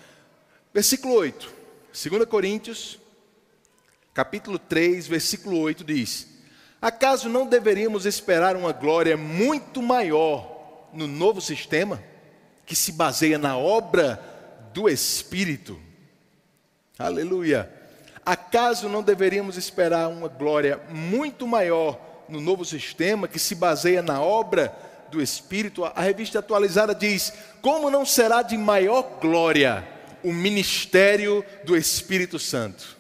Versículo 0.72 1.14
8, 1.14 1.52
2 1.92 2.24
Coríntios, 2.26 2.98
capítulo 4.12 4.58
3, 4.58 5.06
versículo 5.06 5.58
8 5.58 5.84
diz: 5.84 6.28
Acaso 6.80 7.28
não 7.28 7.46
deveríamos 7.46 8.06
esperar 8.06 8.56
uma 8.56 8.72
glória 8.72 9.16
muito 9.16 9.82
maior 9.82 10.88
no 10.92 11.06
novo 11.06 11.40
sistema? 11.40 12.02
que 12.66 12.74
se 12.74 12.92
baseia 12.92 13.38
na 13.38 13.56
obra 13.56 14.20
do 14.72 14.88
Espírito. 14.88 15.78
Aleluia. 16.98 17.70
Acaso 18.24 18.88
não 18.88 19.02
deveríamos 19.02 19.56
esperar 19.56 20.08
uma 20.08 20.28
glória 20.28 20.80
muito 20.88 21.46
maior 21.46 22.00
no 22.28 22.40
novo 22.40 22.64
sistema 22.64 23.28
que 23.28 23.38
se 23.38 23.54
baseia 23.54 24.02
na 24.02 24.20
obra 24.20 24.74
do 25.10 25.20
Espírito? 25.20 25.84
A 25.84 26.00
revista 26.00 26.38
atualizada 26.38 26.94
diz: 26.94 27.32
Como 27.60 27.90
não 27.90 28.06
será 28.06 28.42
de 28.42 28.56
maior 28.56 29.02
glória 29.20 29.86
o 30.22 30.32
ministério 30.32 31.44
do 31.64 31.76
Espírito 31.76 32.38
Santo? 32.38 32.96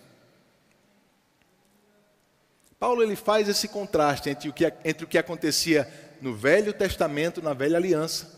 Paulo 2.78 3.02
ele 3.02 3.16
faz 3.16 3.48
esse 3.48 3.66
contraste 3.66 4.28
entre 4.28 4.50
o 4.50 4.52
que, 4.52 4.70
entre 4.84 5.04
o 5.04 5.08
que 5.08 5.16
acontecia 5.16 5.88
no 6.20 6.34
Velho 6.34 6.70
Testamento, 6.72 7.40
na 7.40 7.54
Velha 7.54 7.78
Aliança, 7.78 8.30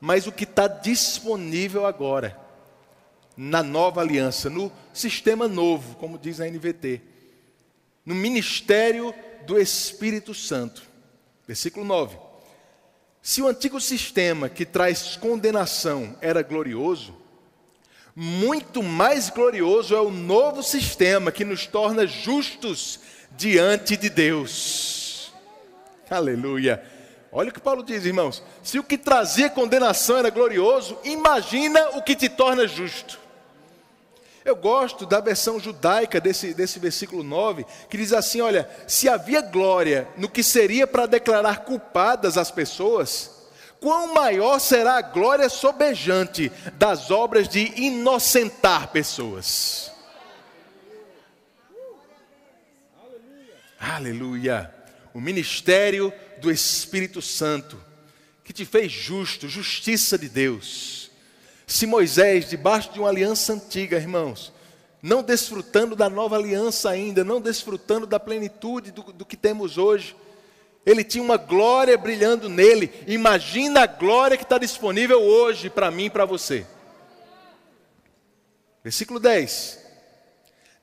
mas 0.00 0.28
o 0.28 0.32
que 0.32 0.44
está 0.44 0.68
disponível 0.68 1.84
agora, 1.84 2.38
na 3.36 3.62
nova 3.62 4.00
aliança, 4.00 4.50
no 4.50 4.70
sistema 4.92 5.48
novo, 5.48 5.96
como 5.96 6.18
diz 6.18 6.40
a 6.40 6.46
NVT, 6.46 7.00
no 8.04 8.14
ministério 8.14 9.14
do 9.46 9.58
Espírito 9.58 10.34
Santo. 10.34 10.82
Versículo 11.46 11.84
9. 11.84 12.16
Se 13.22 13.42
o 13.42 13.48
antigo 13.48 13.80
sistema 13.80 14.48
que 14.48 14.64
traz 14.64 15.16
condenação 15.16 16.16
era 16.20 16.42
glorioso, 16.42 17.14
muito 18.14 18.82
mais 18.82 19.30
glorioso 19.30 19.94
é 19.94 20.00
o 20.00 20.10
novo 20.10 20.62
sistema 20.62 21.30
que 21.30 21.44
nos 21.44 21.66
torna 21.66 22.06
justos 22.06 23.00
diante 23.36 23.96
de 23.96 24.10
Deus. 24.10 25.32
Aleluia. 26.08 26.82
Olha 27.32 27.50
o 27.50 27.52
que 27.52 27.60
Paulo 27.60 27.82
diz, 27.82 28.04
irmãos. 28.04 28.42
Se 28.62 28.78
o 28.78 28.84
que 28.84 28.98
trazia 28.98 29.48
condenação 29.48 30.16
era 30.16 30.30
glorioso, 30.30 30.98
imagina 31.04 31.90
o 31.90 32.02
que 32.02 32.16
te 32.16 32.28
torna 32.28 32.66
justo. 32.66 33.18
Eu 34.44 34.56
gosto 34.56 35.06
da 35.06 35.20
versão 35.20 35.60
judaica 35.60 36.20
desse, 36.20 36.54
desse 36.54 36.78
versículo 36.78 37.22
9, 37.22 37.64
que 37.88 37.96
diz 37.96 38.12
assim: 38.12 38.40
olha, 38.40 38.68
se 38.86 39.08
havia 39.08 39.40
glória 39.42 40.08
no 40.16 40.28
que 40.28 40.42
seria 40.42 40.86
para 40.86 41.06
declarar 41.06 41.64
culpadas 41.64 42.36
as 42.36 42.50
pessoas, 42.50 43.30
quão 43.78 44.12
maior 44.12 44.58
será 44.58 44.96
a 44.96 45.02
glória 45.02 45.48
sobejante 45.48 46.50
das 46.74 47.10
obras 47.10 47.48
de 47.48 47.72
inocentar 47.80 48.88
pessoas. 48.88 49.92
Aleluia. 53.78 54.74
O 55.12 55.20
ministério 55.20 56.12
do 56.40 56.50
Espírito 56.50 57.20
Santo, 57.20 57.80
que 58.42 58.52
te 58.52 58.64
fez 58.64 58.90
justo, 58.90 59.48
justiça 59.48 60.18
de 60.18 60.28
Deus. 60.28 61.10
Se 61.66 61.86
Moisés, 61.86 62.48
debaixo 62.48 62.92
de 62.92 62.98
uma 62.98 63.08
aliança 63.08 63.52
antiga, 63.52 63.96
irmãos, 63.96 64.52
não 65.02 65.22
desfrutando 65.22 65.94
da 65.94 66.08
nova 66.10 66.36
aliança 66.36 66.90
ainda, 66.90 67.22
não 67.22 67.40
desfrutando 67.40 68.06
da 68.06 68.18
plenitude 68.18 68.90
do, 68.90 69.02
do 69.02 69.24
que 69.24 69.36
temos 69.36 69.78
hoje, 69.78 70.16
ele 70.84 71.04
tinha 71.04 71.22
uma 71.22 71.36
glória 71.36 71.96
brilhando 71.96 72.48
nele. 72.48 72.92
Imagina 73.06 73.82
a 73.82 73.86
glória 73.86 74.36
que 74.36 74.42
está 74.42 74.58
disponível 74.58 75.20
hoje 75.20 75.70
para 75.70 75.90
mim 75.90 76.06
e 76.06 76.10
para 76.10 76.24
você. 76.24 76.66
Versículo 78.82 79.20
10. 79.20 79.78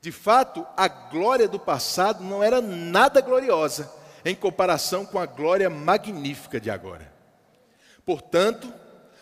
De 0.00 0.12
fato, 0.12 0.64
a 0.76 0.86
glória 0.86 1.48
do 1.48 1.58
passado 1.58 2.22
não 2.22 2.42
era 2.42 2.60
nada 2.60 3.20
gloriosa 3.20 3.97
em 4.24 4.34
comparação 4.34 5.04
com 5.04 5.18
a 5.18 5.26
glória 5.26 5.70
magnífica 5.70 6.60
de 6.60 6.70
agora. 6.70 7.12
Portanto, 8.04 8.72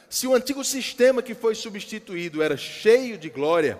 se 0.08 0.26
o 0.26 0.34
antigo 0.34 0.64
sistema 0.64 1.22
que 1.22 1.34
foi 1.34 1.54
substituído 1.54 2.42
era 2.42 2.56
cheio 2.56 3.18
de 3.18 3.28
glória, 3.28 3.78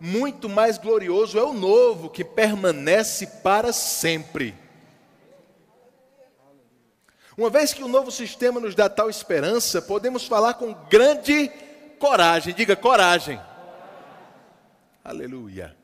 muito 0.00 0.48
mais 0.48 0.78
glorioso 0.78 1.38
é 1.38 1.42
o 1.42 1.52
novo 1.52 2.08
que 2.08 2.24
permanece 2.24 3.26
para 3.42 3.72
sempre. 3.72 4.54
Uma 7.36 7.50
vez 7.50 7.72
que 7.72 7.84
o 7.84 7.88
novo 7.88 8.10
sistema 8.10 8.58
nos 8.58 8.74
dá 8.74 8.88
tal 8.88 9.08
esperança, 9.08 9.80
podemos 9.80 10.26
falar 10.26 10.54
com 10.54 10.74
grande 10.90 11.48
coragem, 11.98 12.52
diga 12.52 12.74
coragem. 12.74 13.40
Aleluia. 15.04 15.76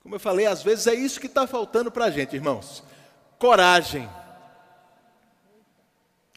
Como 0.00 0.14
eu 0.14 0.20
falei, 0.20 0.46
às 0.46 0.62
vezes 0.62 0.86
é 0.86 0.94
isso 0.94 1.20
que 1.20 1.26
está 1.26 1.46
faltando 1.46 1.90
para 1.90 2.06
a 2.06 2.10
gente, 2.10 2.36
irmãos: 2.36 2.84
coragem, 3.40 4.06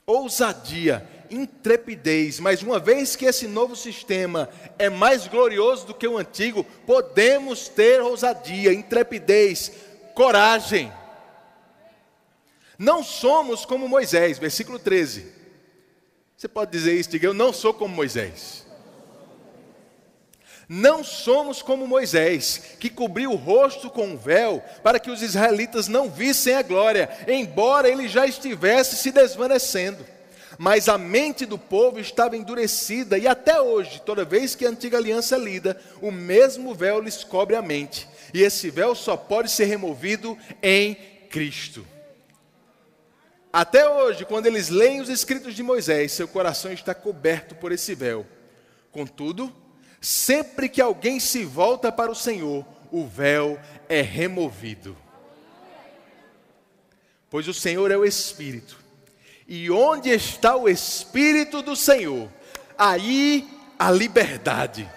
ousadia, 0.07 1.05
intrepidez. 1.29 2.39
Mas 2.39 2.63
uma 2.63 2.79
vez 2.79 3.15
que 3.15 3.25
esse 3.25 3.45
novo 3.45 3.75
sistema 3.75 4.49
é 4.79 4.89
mais 4.89 5.27
glorioso 5.27 5.85
do 5.85 5.93
que 5.93 6.07
o 6.07 6.17
antigo, 6.17 6.63
podemos 6.87 7.67
ter 7.67 8.01
ousadia, 8.01 8.73
intrepidez, 8.73 9.73
coragem. 10.15 10.91
Não 12.79 13.03
somos 13.03 13.65
como 13.65 13.87
Moisés, 13.87 14.39
versículo 14.39 14.79
13. 14.79 15.29
Você 16.37 16.47
pode 16.47 16.71
dizer 16.71 16.97
isso, 16.97 17.09
diga, 17.09 17.27
eu 17.27 17.33
não 17.33 17.51
sou 17.51 17.73
como 17.73 17.93
Moisés. 17.93 18.62
Não 20.75 21.03
somos 21.03 21.61
como 21.61 21.87
Moisés, 21.87 22.59
que 22.79 22.89
cobriu 22.89 23.31
o 23.31 23.35
rosto 23.35 23.91
com 23.91 24.07
um 24.07 24.17
véu, 24.17 24.59
para 24.81 24.99
que 24.99 25.11
os 25.11 25.21
israelitas 25.21 25.87
não 25.87 26.09
vissem 26.09 26.55
a 26.55 26.63
glória, 26.63 27.11
embora 27.27 27.87
ele 27.87 28.07
já 28.07 28.25
estivesse 28.25 28.95
se 28.95 29.11
desvanecendo. 29.11 30.03
Mas 30.57 30.89
a 30.89 30.97
mente 30.97 31.45
do 31.45 31.59
povo 31.59 31.99
estava 31.99 32.35
endurecida, 32.35 33.19
e 33.19 33.27
até 33.27 33.61
hoje, 33.61 34.01
toda 34.03 34.25
vez 34.25 34.55
que 34.55 34.65
a 34.65 34.69
antiga 34.69 34.97
aliança 34.97 35.35
é 35.35 35.37
lida, 35.37 35.79
o 36.01 36.11
mesmo 36.11 36.73
véu 36.73 36.99
lhes 36.99 37.23
cobre 37.23 37.55
a 37.55 37.61
mente. 37.61 38.09
E 38.33 38.41
esse 38.41 38.71
véu 38.71 38.95
só 38.95 39.15
pode 39.15 39.51
ser 39.51 39.65
removido 39.65 40.35
em 40.59 40.95
Cristo. 41.29 41.85
Até 43.53 43.87
hoje, 43.87 44.25
quando 44.25 44.47
eles 44.47 44.69
leem 44.69 45.01
os 45.01 45.09
escritos 45.09 45.53
de 45.53 45.61
Moisés, 45.61 46.13
seu 46.13 46.27
coração 46.27 46.73
está 46.73 46.95
coberto 46.95 47.53
por 47.53 47.71
esse 47.71 47.93
véu. 47.93 48.25
Contudo, 48.91 49.55
Sempre 50.03 50.67
que 50.67 50.81
alguém 50.81 51.17
se 51.17 51.45
volta 51.45 51.89
para 51.89 52.11
o 52.11 52.15
Senhor, 52.15 52.65
o 52.91 53.07
véu 53.07 53.57
é 53.87 54.01
removido. 54.01 54.97
Pois 57.29 57.47
o 57.47 57.53
Senhor 57.53 57.89
é 57.89 57.95
o 57.95 58.03
Espírito. 58.03 58.77
E 59.47 59.71
onde 59.71 60.09
está 60.09 60.57
o 60.57 60.67
Espírito 60.67 61.61
do 61.61 61.73
Senhor, 61.73 62.29
aí 62.77 63.49
a 63.79 63.89
liberdade. 63.89 64.91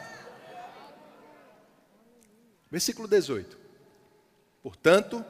Versículo 2.68 3.06
18. 3.06 3.56
Portanto, 4.60 5.24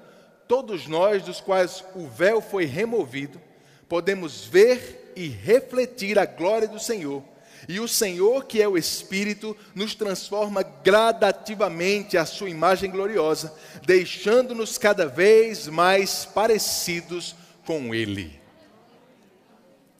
todos 0.49 0.87
nós, 0.87 1.23
dos 1.23 1.39
quais 1.39 1.85
o 1.95 2.09
véu 2.09 2.41
foi 2.41 2.65
removido, 2.65 3.39
podemos 3.87 4.43
ver 4.47 5.13
e 5.15 5.29
refletir 5.29 6.19
a 6.19 6.25
glória 6.25 6.67
do 6.67 6.81
Senhor 6.81 7.23
e 7.69 7.81
o 7.81 7.89
Senhor, 7.89 8.45
que 8.45 8.63
é 8.63 8.69
o 8.69 8.79
Espírito, 8.79 9.57
nos 9.75 9.95
transforma 9.95 10.63
gradativamente 10.63 12.17
à 12.17 12.25
sua 12.25 12.49
imagem 12.49 12.91
gloriosa, 12.91 13.53
deixando-nos 13.85 14.79
cada 14.79 15.07
vez 15.07 15.67
mais 15.67 16.25
parecidos 16.25 17.35
com 17.65 17.95
Ele. 17.95 18.41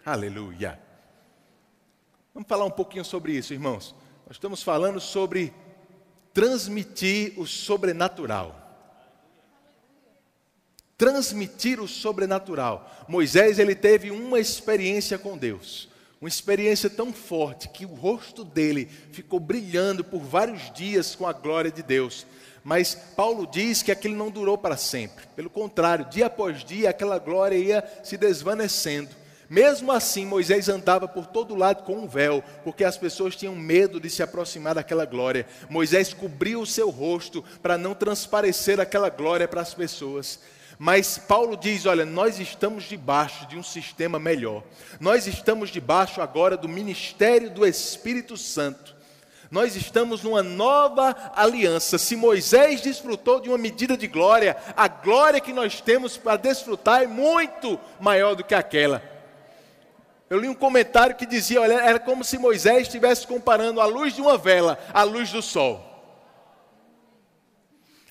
Aleluia. 0.05 0.79
Vamos 2.33 2.49
falar 2.49 2.65
um 2.65 2.71
pouquinho 2.71 3.05
sobre 3.05 3.33
isso, 3.33 3.53
irmãos. 3.53 3.95
Nós 4.27 4.37
estamos 4.37 4.63
falando 4.63 5.01
sobre 5.01 5.53
transmitir 6.33 7.33
o 7.37 7.47
sobrenatural. 7.47 8.63
Transmitir 10.97 11.81
o 11.81 11.89
sobrenatural. 11.89 13.05
Moisés 13.09 13.59
ele 13.59 13.75
teve 13.75 14.13
uma 14.13 14.39
experiência 14.39 15.19
com 15.19 15.37
Deus 15.37 15.89
uma 16.21 16.29
experiência 16.29 16.89
tão 16.89 17.13
forte 17.13 17.69
que 17.69 17.85
o 17.85 17.95
rosto 17.95 18.45
dele 18.45 18.89
ficou 19.13 19.39
brilhando 19.39 20.03
por 20.03 20.21
vários 20.21 20.73
dias 20.73 21.15
com 21.15 21.27
a 21.27 21.33
glória 21.33 21.71
de 21.71 21.83
Deus. 21.83 22.27
Mas 22.65 22.95
Paulo 22.95 23.47
diz 23.47 23.83
que 23.83 23.93
aquilo 23.93 24.17
não 24.17 24.31
durou 24.31 24.59
para 24.59 24.77
sempre. 24.77 25.25
Pelo 25.37 25.51
contrário, 25.51 26.07
dia 26.07 26.27
após 26.27 26.65
dia 26.65 26.91
aquela 26.91 27.19
glória 27.19 27.57
ia 27.57 27.85
se 28.03 28.17
desvanecendo. 28.17 29.11
Mesmo 29.49 29.93
assim, 29.93 30.27
Moisés 30.27 30.69
andava 30.69 31.07
por 31.07 31.27
todo 31.27 31.55
lado 31.55 31.85
com 31.85 31.95
um 31.95 32.09
véu, 32.09 32.43
porque 32.65 32.83
as 32.83 32.99
pessoas 32.99 33.37
tinham 33.37 33.55
medo 33.55 34.01
de 34.01 34.11
se 34.11 34.23
aproximar 34.23 34.75
daquela 34.75 35.05
glória. 35.05 35.47
Moisés 35.71 36.13
cobriu 36.13 36.61
o 36.61 36.67
seu 36.67 36.91
rosto 36.91 37.45
para 37.63 37.79
não 37.79 37.95
transparecer 37.95 38.81
aquela 38.81 39.09
glória 39.09 39.47
para 39.47 39.61
as 39.61 39.73
pessoas. 39.73 40.41
Mas 40.79 41.19
Paulo 41.19 41.57
diz: 41.57 41.87
olha, 41.87 42.05
nós 42.05 42.39
estamos 42.39 42.85
debaixo 42.85 43.47
de 43.47 43.57
um 43.57 43.63
sistema 43.63 44.19
melhor. 44.19 44.63
Nós 45.01 45.27
estamos 45.27 45.71
debaixo 45.71 46.21
agora 46.21 46.57
do 46.57 46.69
ministério 46.69 47.51
do 47.51 47.67
Espírito 47.67 48.37
Santo. 48.37 48.95
Nós 49.51 49.77
estamos 49.77 50.23
numa 50.23 50.43
nova 50.43 51.15
aliança. 51.35 51.99
Se 51.99 52.17
Moisés 52.17 52.81
desfrutou 52.81 53.41
de 53.41 53.49
uma 53.49 53.57
medida 53.57 53.97
de 53.97 54.07
glória, 54.07 54.57
a 54.77 54.89
glória 54.89 55.41
que 55.41 55.53
nós 55.53 55.81
temos 55.81 56.17
para 56.17 56.37
desfrutar 56.37 57.03
é 57.03 57.07
muito 57.07 57.79
maior 58.01 58.35
do 58.35 58.45
que 58.45 58.55
aquela. 58.55 59.03
Eu 60.29 60.41
li 60.41 60.49
um 60.49 60.55
comentário 60.55 61.15
que 61.15 61.25
dizia: 61.25 61.61
olha, 61.61 61.75
era 61.75 62.01
como 62.01 62.25
se 62.25 62.37
Moisés 62.37 62.83
estivesse 62.83 63.27
comparando 63.27 63.81
a 63.81 63.87
luz 63.87 64.15
de 64.15 64.21
uma 64.21 64.37
vela 64.37 64.79
à 64.93 65.05
luz 65.05 65.31
do 65.31 65.41
sol. 65.41 65.86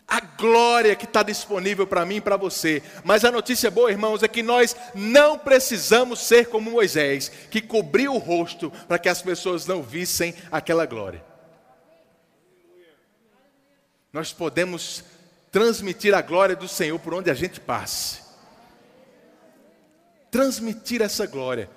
A 0.08 0.20
glória 0.20 0.96
que 0.96 1.06
está 1.06 1.24
disponível 1.24 1.88
para 1.88 2.06
mim 2.06 2.18
e 2.18 2.22
para 2.22 2.38
você. 2.38 2.84
Mas 3.04 3.26
a 3.26 3.32
notícia 3.32 3.72
boa, 3.72 3.90
irmãos, 3.90 4.22
é 4.22 4.28
que 4.28 4.44
nós 4.44 4.76
não 4.94 5.38
precisamos 5.38 6.20
ser 6.20 6.48
como 6.48 6.70
Moisés, 6.70 7.32
que 7.50 7.62
cobriu 7.62 8.14
o 8.14 8.20
rosto 8.20 8.72
para 8.88 9.00
que 9.00 9.10
as 9.10 9.22
pessoas 9.22 9.66
não 9.66 9.82
vissem 9.82 10.36
aquela 10.52 10.86
glória. 10.86 11.24
Nós 14.14 14.32
podemos 14.32 15.04
transmitir 15.52 16.14
a 16.14 16.22
glória 16.22 16.56
do 16.56 16.68
Senhor 16.68 17.00
por 17.00 17.14
onde 17.14 17.32
a 17.32 17.34
gente 17.34 17.60
passe. 17.60 18.22
Transmitir 20.30 21.02
essa 21.02 21.26
glória. 21.26 21.70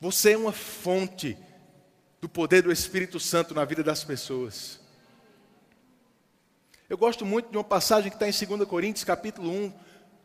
Você 0.00 0.32
é 0.32 0.36
uma 0.38 0.52
fonte 0.52 1.36
do 2.20 2.28
poder 2.28 2.62
do 2.62 2.72
Espírito 2.72 3.18
Santo 3.18 3.54
na 3.54 3.64
vida 3.64 3.82
das 3.82 4.04
pessoas. 4.04 4.80
Eu 6.88 6.96
gosto 6.96 7.26
muito 7.26 7.50
de 7.50 7.56
uma 7.56 7.64
passagem 7.64 8.10
que 8.10 8.16
está 8.16 8.28
em 8.28 8.56
2 8.56 8.68
Coríntios, 8.68 9.02
capítulo 9.02 9.50
1. 9.50 9.72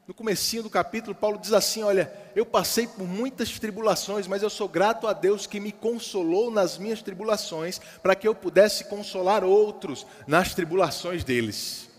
No 0.08 0.13
comecinho 0.13 0.62
do 0.62 0.70
capítulo, 0.70 1.15
Paulo 1.15 1.39
diz 1.39 1.53
assim: 1.53 1.82
Olha, 1.82 2.13
eu 2.36 2.46
passei 2.46 2.86
por 2.86 3.08
muitas 3.08 3.58
tribulações, 3.58 4.27
mas 4.27 4.44
eu 4.44 4.50
sou 4.50 4.70
grato 4.70 5.08
a 5.08 5.13
Deus 5.13 5.48
que 5.48 5.60
me 5.60 5.72
consolou 5.72 6.51
nas 6.51 6.77
minhas 6.77 7.01
tribulações, 7.01 7.80
para 8.03 8.13
que 8.13 8.27
eu 8.27 8.36
pudesse 8.36 8.84
consolar 8.84 9.44
outros 9.44 10.06
nas 10.27 10.53
tribulações 10.53 11.24
deles. 11.24 11.90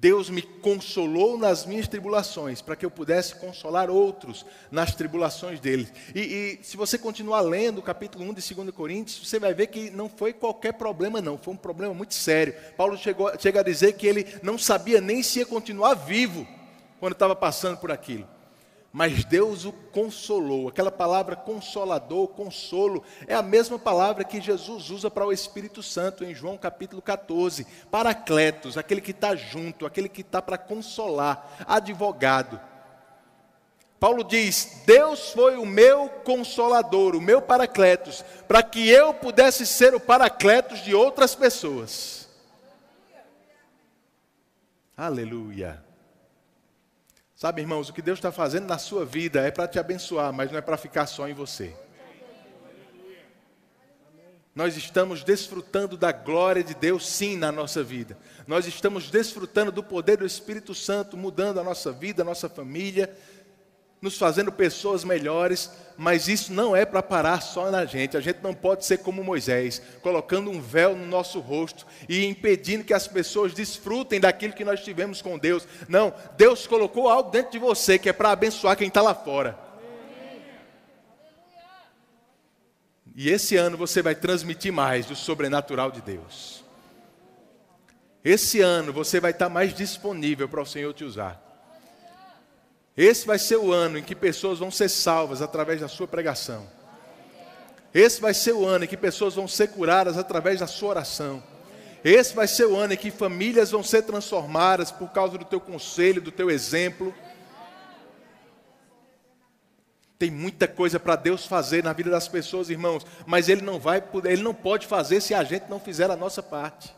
Deus 0.00 0.30
me 0.30 0.40
consolou 0.40 1.36
nas 1.36 1.66
minhas 1.66 1.86
tribulações, 1.86 2.62
para 2.62 2.74
que 2.74 2.86
eu 2.86 2.90
pudesse 2.90 3.34
consolar 3.34 3.90
outros 3.90 4.46
nas 4.70 4.94
tribulações 4.94 5.60
deles. 5.60 5.92
E, 6.14 6.20
e, 6.20 6.58
se 6.62 6.74
você 6.74 6.96
continuar 6.96 7.42
lendo 7.42 7.80
o 7.80 7.82
capítulo 7.82 8.24
1 8.24 8.32
de 8.32 8.54
2 8.54 8.70
Coríntios, 8.70 9.28
você 9.28 9.38
vai 9.38 9.52
ver 9.52 9.66
que 9.66 9.90
não 9.90 10.08
foi 10.08 10.32
qualquer 10.32 10.72
problema, 10.72 11.20
não, 11.20 11.36
foi 11.36 11.52
um 11.52 11.56
problema 11.56 11.92
muito 11.92 12.14
sério. 12.14 12.54
Paulo 12.78 12.96
chegou, 12.96 13.30
chega 13.38 13.60
a 13.60 13.62
dizer 13.62 13.92
que 13.92 14.06
ele 14.06 14.26
não 14.42 14.56
sabia 14.56 15.02
nem 15.02 15.22
se 15.22 15.40
ia 15.40 15.46
continuar 15.46 15.92
vivo 15.92 16.48
quando 16.98 17.12
estava 17.12 17.36
passando 17.36 17.76
por 17.76 17.92
aquilo 17.92 18.26
mas 18.92 19.24
Deus 19.24 19.64
o 19.64 19.72
consolou. 19.72 20.68
Aquela 20.68 20.90
palavra 20.90 21.36
consolador, 21.36 22.28
consolo, 22.28 23.04
é 23.26 23.34
a 23.34 23.42
mesma 23.42 23.78
palavra 23.78 24.24
que 24.24 24.40
Jesus 24.40 24.90
usa 24.90 25.10
para 25.10 25.26
o 25.26 25.32
Espírito 25.32 25.82
Santo 25.82 26.24
em 26.24 26.34
João 26.34 26.58
capítulo 26.58 27.00
14. 27.00 27.66
Paracletos, 27.90 28.76
aquele 28.76 29.00
que 29.00 29.12
está 29.12 29.36
junto, 29.36 29.86
aquele 29.86 30.08
que 30.08 30.22
está 30.22 30.42
para 30.42 30.58
consolar, 30.58 31.64
advogado. 31.68 32.60
Paulo 34.00 34.24
diz: 34.24 34.82
Deus 34.86 35.30
foi 35.30 35.56
o 35.56 35.66
meu 35.66 36.08
consolador, 36.24 37.14
o 37.14 37.20
meu 37.20 37.40
paracletos, 37.40 38.24
para 38.48 38.62
que 38.62 38.88
eu 38.88 39.14
pudesse 39.14 39.66
ser 39.66 39.94
o 39.94 40.00
paracletos 40.00 40.80
de 40.80 40.94
outras 40.94 41.34
pessoas. 41.34 42.28
Aleluia. 44.96 45.89
Sabe, 47.40 47.62
irmãos, 47.62 47.88
o 47.88 47.94
que 47.94 48.02
Deus 48.02 48.18
está 48.18 48.30
fazendo 48.30 48.66
na 48.66 48.76
sua 48.76 49.02
vida 49.06 49.40
é 49.40 49.50
para 49.50 49.66
te 49.66 49.78
abençoar, 49.78 50.30
mas 50.30 50.50
não 50.50 50.58
é 50.58 50.60
para 50.60 50.76
ficar 50.76 51.06
só 51.06 51.26
em 51.26 51.32
você. 51.32 51.74
Nós 54.54 54.76
estamos 54.76 55.24
desfrutando 55.24 55.96
da 55.96 56.12
glória 56.12 56.62
de 56.62 56.74
Deus, 56.74 57.08
sim, 57.08 57.38
na 57.38 57.50
nossa 57.50 57.82
vida. 57.82 58.18
Nós 58.46 58.66
estamos 58.66 59.10
desfrutando 59.10 59.72
do 59.72 59.82
poder 59.82 60.18
do 60.18 60.26
Espírito 60.26 60.74
Santo, 60.74 61.16
mudando 61.16 61.58
a 61.58 61.64
nossa 61.64 61.90
vida, 61.90 62.20
a 62.20 62.26
nossa 62.26 62.46
família, 62.46 63.16
nos 64.00 64.16
fazendo 64.16 64.50
pessoas 64.50 65.04
melhores, 65.04 65.70
mas 65.96 66.28
isso 66.28 66.52
não 66.52 66.74
é 66.74 66.86
para 66.86 67.02
parar 67.02 67.40
só 67.42 67.70
na 67.70 67.84
gente. 67.84 68.16
A 68.16 68.20
gente 68.20 68.38
não 68.42 68.54
pode 68.54 68.86
ser 68.86 68.98
como 68.98 69.22
Moisés, 69.22 69.82
colocando 70.00 70.50
um 70.50 70.60
véu 70.60 70.96
no 70.96 71.06
nosso 71.06 71.38
rosto 71.40 71.86
e 72.08 72.24
impedindo 72.24 72.84
que 72.84 72.94
as 72.94 73.06
pessoas 73.06 73.52
desfrutem 73.52 74.18
daquilo 74.18 74.54
que 74.54 74.64
nós 74.64 74.82
tivemos 74.82 75.20
com 75.20 75.38
Deus. 75.38 75.68
Não, 75.88 76.14
Deus 76.36 76.66
colocou 76.66 77.08
algo 77.08 77.30
dentro 77.30 77.52
de 77.52 77.58
você 77.58 77.98
que 77.98 78.08
é 78.08 78.12
para 78.12 78.30
abençoar 78.30 78.76
quem 78.76 78.88
está 78.88 79.02
lá 79.02 79.14
fora. 79.14 79.58
E 83.14 83.28
esse 83.28 83.56
ano 83.56 83.76
você 83.76 84.00
vai 84.00 84.14
transmitir 84.14 84.72
mais 84.72 85.04
do 85.04 85.14
sobrenatural 85.14 85.90
de 85.90 86.00
Deus. 86.00 86.64
Esse 88.24 88.60
ano 88.60 88.92
você 88.92 89.20
vai 89.20 89.32
estar 89.32 89.50
mais 89.50 89.74
disponível 89.74 90.48
para 90.48 90.62
o 90.62 90.66
Senhor 90.66 90.94
te 90.94 91.04
usar. 91.04 91.49
Esse 93.02 93.26
vai 93.26 93.38
ser 93.38 93.56
o 93.56 93.72
ano 93.72 93.96
em 93.96 94.02
que 94.02 94.14
pessoas 94.14 94.58
vão 94.58 94.70
ser 94.70 94.90
salvas 94.90 95.40
através 95.40 95.80
da 95.80 95.88
sua 95.88 96.06
pregação. 96.06 96.68
Esse 97.94 98.20
vai 98.20 98.34
ser 98.34 98.52
o 98.52 98.66
ano 98.66 98.84
em 98.84 98.86
que 98.86 98.94
pessoas 98.94 99.34
vão 99.36 99.48
ser 99.48 99.68
curadas 99.68 100.18
através 100.18 100.60
da 100.60 100.66
sua 100.66 100.90
oração. 100.90 101.42
Esse 102.04 102.34
vai 102.34 102.46
ser 102.46 102.66
o 102.66 102.76
ano 102.76 102.92
em 102.92 102.98
que 102.98 103.10
famílias 103.10 103.70
vão 103.70 103.82
ser 103.82 104.02
transformadas 104.02 104.90
por 104.90 105.08
causa 105.12 105.38
do 105.38 105.46
teu 105.46 105.58
conselho, 105.58 106.20
do 106.20 106.30
teu 106.30 106.50
exemplo. 106.50 107.14
Tem 110.18 110.30
muita 110.30 110.68
coisa 110.68 111.00
para 111.00 111.16
Deus 111.16 111.46
fazer 111.46 111.82
na 111.82 111.94
vida 111.94 112.10
das 112.10 112.28
pessoas, 112.28 112.68
irmãos, 112.68 113.06
mas 113.24 113.48
ele 113.48 113.62
não 113.62 113.80
vai, 113.80 114.04
ele 114.26 114.42
não 114.42 114.52
pode 114.52 114.86
fazer 114.86 115.22
se 115.22 115.32
a 115.32 115.42
gente 115.42 115.70
não 115.70 115.80
fizer 115.80 116.10
a 116.10 116.16
nossa 116.16 116.42
parte. 116.42 116.94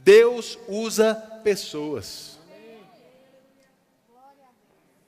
Deus 0.00 0.58
usa 0.68 1.14
pessoas. 1.42 2.31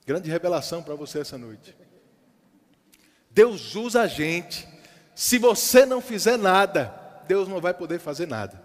Grande 0.07 0.31
revelação 0.31 0.83
para 0.83 0.95
você 0.95 1.21
essa 1.21 1.38
noite. 1.38 1.75
Deus 3.31 3.75
usa 3.75 4.03
a 4.03 4.07
gente. 4.07 4.69
Se 5.14 5.38
você 5.38 5.87
não 5.87 6.01
fizer 6.01 6.37
nada, 6.37 6.95
Deus 7.27 7.49
não 7.49 7.61
vai 7.61 7.73
poder 7.73 7.99
fazer 7.99 8.27
nada. 8.27 8.62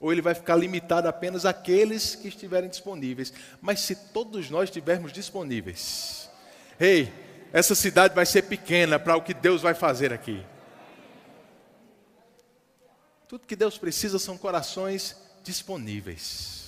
Ou 0.00 0.12
ele 0.12 0.20
vai 0.20 0.34
ficar 0.34 0.56
limitado 0.56 1.06
apenas 1.06 1.46
àqueles 1.46 2.16
que 2.16 2.28
estiverem 2.28 2.68
disponíveis. 2.68 3.32
Mas 3.60 3.80
se 3.80 3.94
todos 3.94 4.50
nós 4.50 4.64
estivermos 4.64 5.12
disponíveis, 5.12 6.28
ei, 6.80 7.12
essa 7.52 7.74
cidade 7.74 8.14
vai 8.14 8.26
ser 8.26 8.42
pequena 8.42 8.98
para 8.98 9.16
o 9.16 9.22
que 9.22 9.32
Deus 9.32 9.62
vai 9.62 9.74
fazer 9.74 10.12
aqui. 10.12 10.44
Tudo 13.28 13.46
que 13.46 13.56
Deus 13.56 13.78
precisa 13.78 14.18
são 14.18 14.36
corações 14.36 15.16
disponíveis. 15.44 16.61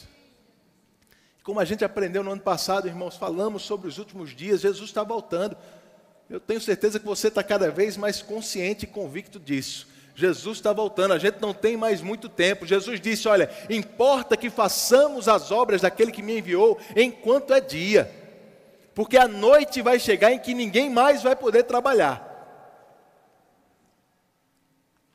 Como 1.45 1.61
a 1.61 1.65
gente 1.67 1.85
aprendeu 1.85 2.25
no 2.25 2.33
ano 2.33 2.41
passado, 2.41 2.89
irmãos, 2.89 3.17
falamos 3.17 3.63
sobre 3.63 3.87
os 3.87 3.99
últimos 3.99 4.35
dias, 4.35 4.63
Jesus 4.63 4.89
está 4.89 5.03
voltando. 5.03 5.55
Eu 6.29 6.41
tenho 6.41 6.59
certeza 6.59 6.99
que 6.99 7.05
você 7.05 7.29
está 7.29 7.45
cada 7.45 7.71
vez 7.71 7.99
mais 7.99 8.23
consciente 8.23 8.85
e 8.85 8.89
convicto 8.89 9.39
disso. 9.39 9.87
Jesus 10.15 10.57
está 10.57 10.73
voltando, 10.73 11.13
a 11.13 11.19
gente 11.19 11.43
não 11.43 11.53
tem 11.53 11.77
mais 11.77 12.01
muito 12.01 12.31
tempo. 12.31 12.65
Jesus 12.65 12.99
disse: 12.99 13.29
Olha, 13.29 13.51
importa 13.69 14.39
que 14.39 14.49
façamos 14.49 15.29
as 15.29 15.51
obras 15.51 15.83
daquele 15.83 16.13
que 16.13 16.23
me 16.23 16.39
enviou 16.39 16.79
enquanto 16.97 17.53
é 17.53 17.61
dia, 17.61 18.11
porque 18.95 19.19
a 19.19 19.29
noite 19.29 19.83
vai 19.83 19.99
chegar 19.99 20.33
em 20.33 20.39
que 20.39 20.55
ninguém 20.55 20.89
mais 20.89 21.23
vai 21.23 21.37
poder 21.37 21.65
trabalhar. 21.65 22.33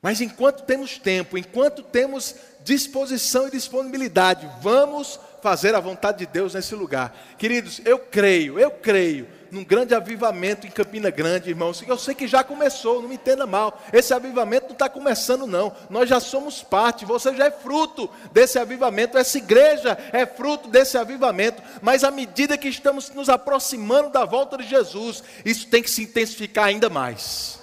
Mas 0.00 0.20
enquanto 0.20 0.62
temos 0.62 0.96
tempo, 0.96 1.36
enquanto 1.36 1.82
temos 1.82 2.36
disposição 2.62 3.48
e 3.48 3.50
disponibilidade, 3.50 4.48
vamos 4.62 5.18
fazer 5.42 5.74
a 5.74 5.80
vontade 5.80 6.18
de 6.18 6.26
Deus 6.26 6.54
nesse 6.54 6.74
lugar. 6.74 7.16
Queridos, 7.38 7.80
eu 7.84 7.98
creio, 7.98 8.58
eu 8.58 8.70
creio 8.70 9.26
num 9.50 9.64
grande 9.64 9.94
avivamento 9.94 10.66
em 10.66 10.70
Campina 10.70 11.10
Grande, 11.10 11.50
irmãos. 11.50 11.82
Eu 11.86 11.98
sei 11.98 12.14
que 12.14 12.28
já 12.28 12.44
começou, 12.44 13.02
não 13.02 13.08
me 13.08 13.16
entenda 13.16 13.46
mal. 13.46 13.82
Esse 13.92 14.14
avivamento 14.14 14.66
não 14.66 14.72
está 14.72 14.88
começando, 14.88 15.46
não. 15.46 15.72
Nós 15.88 16.08
já 16.08 16.20
somos 16.20 16.62
parte, 16.62 17.04
você 17.04 17.34
já 17.34 17.46
é 17.46 17.50
fruto 17.50 18.08
desse 18.32 18.58
avivamento. 18.58 19.18
Essa 19.18 19.38
igreja 19.38 19.98
é 20.12 20.24
fruto 20.24 20.68
desse 20.68 20.96
avivamento. 20.96 21.62
Mas 21.82 22.04
à 22.04 22.10
medida 22.10 22.56
que 22.56 22.68
estamos 22.68 23.10
nos 23.10 23.28
aproximando 23.28 24.10
da 24.10 24.24
volta 24.24 24.56
de 24.56 24.64
Jesus, 24.64 25.22
isso 25.44 25.66
tem 25.66 25.82
que 25.82 25.90
se 25.90 26.02
intensificar 26.02 26.66
ainda 26.66 26.88
mais. 26.88 27.59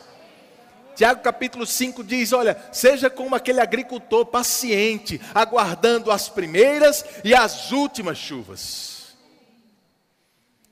Tiago 0.98 1.22
capítulo 1.22 1.64
5 1.64 2.04
diz: 2.04 2.34
Olha, 2.34 2.58
seja 2.72 3.08
como 3.08 3.36
aquele 3.36 3.62
agricultor 3.62 4.26
paciente, 4.26 5.22
aguardando 5.32 6.12
as 6.12 6.28
primeiras 6.28 7.06
e 7.24 7.36
as 7.36 7.72
últimas 7.72 8.18
chuvas. 8.18 9.16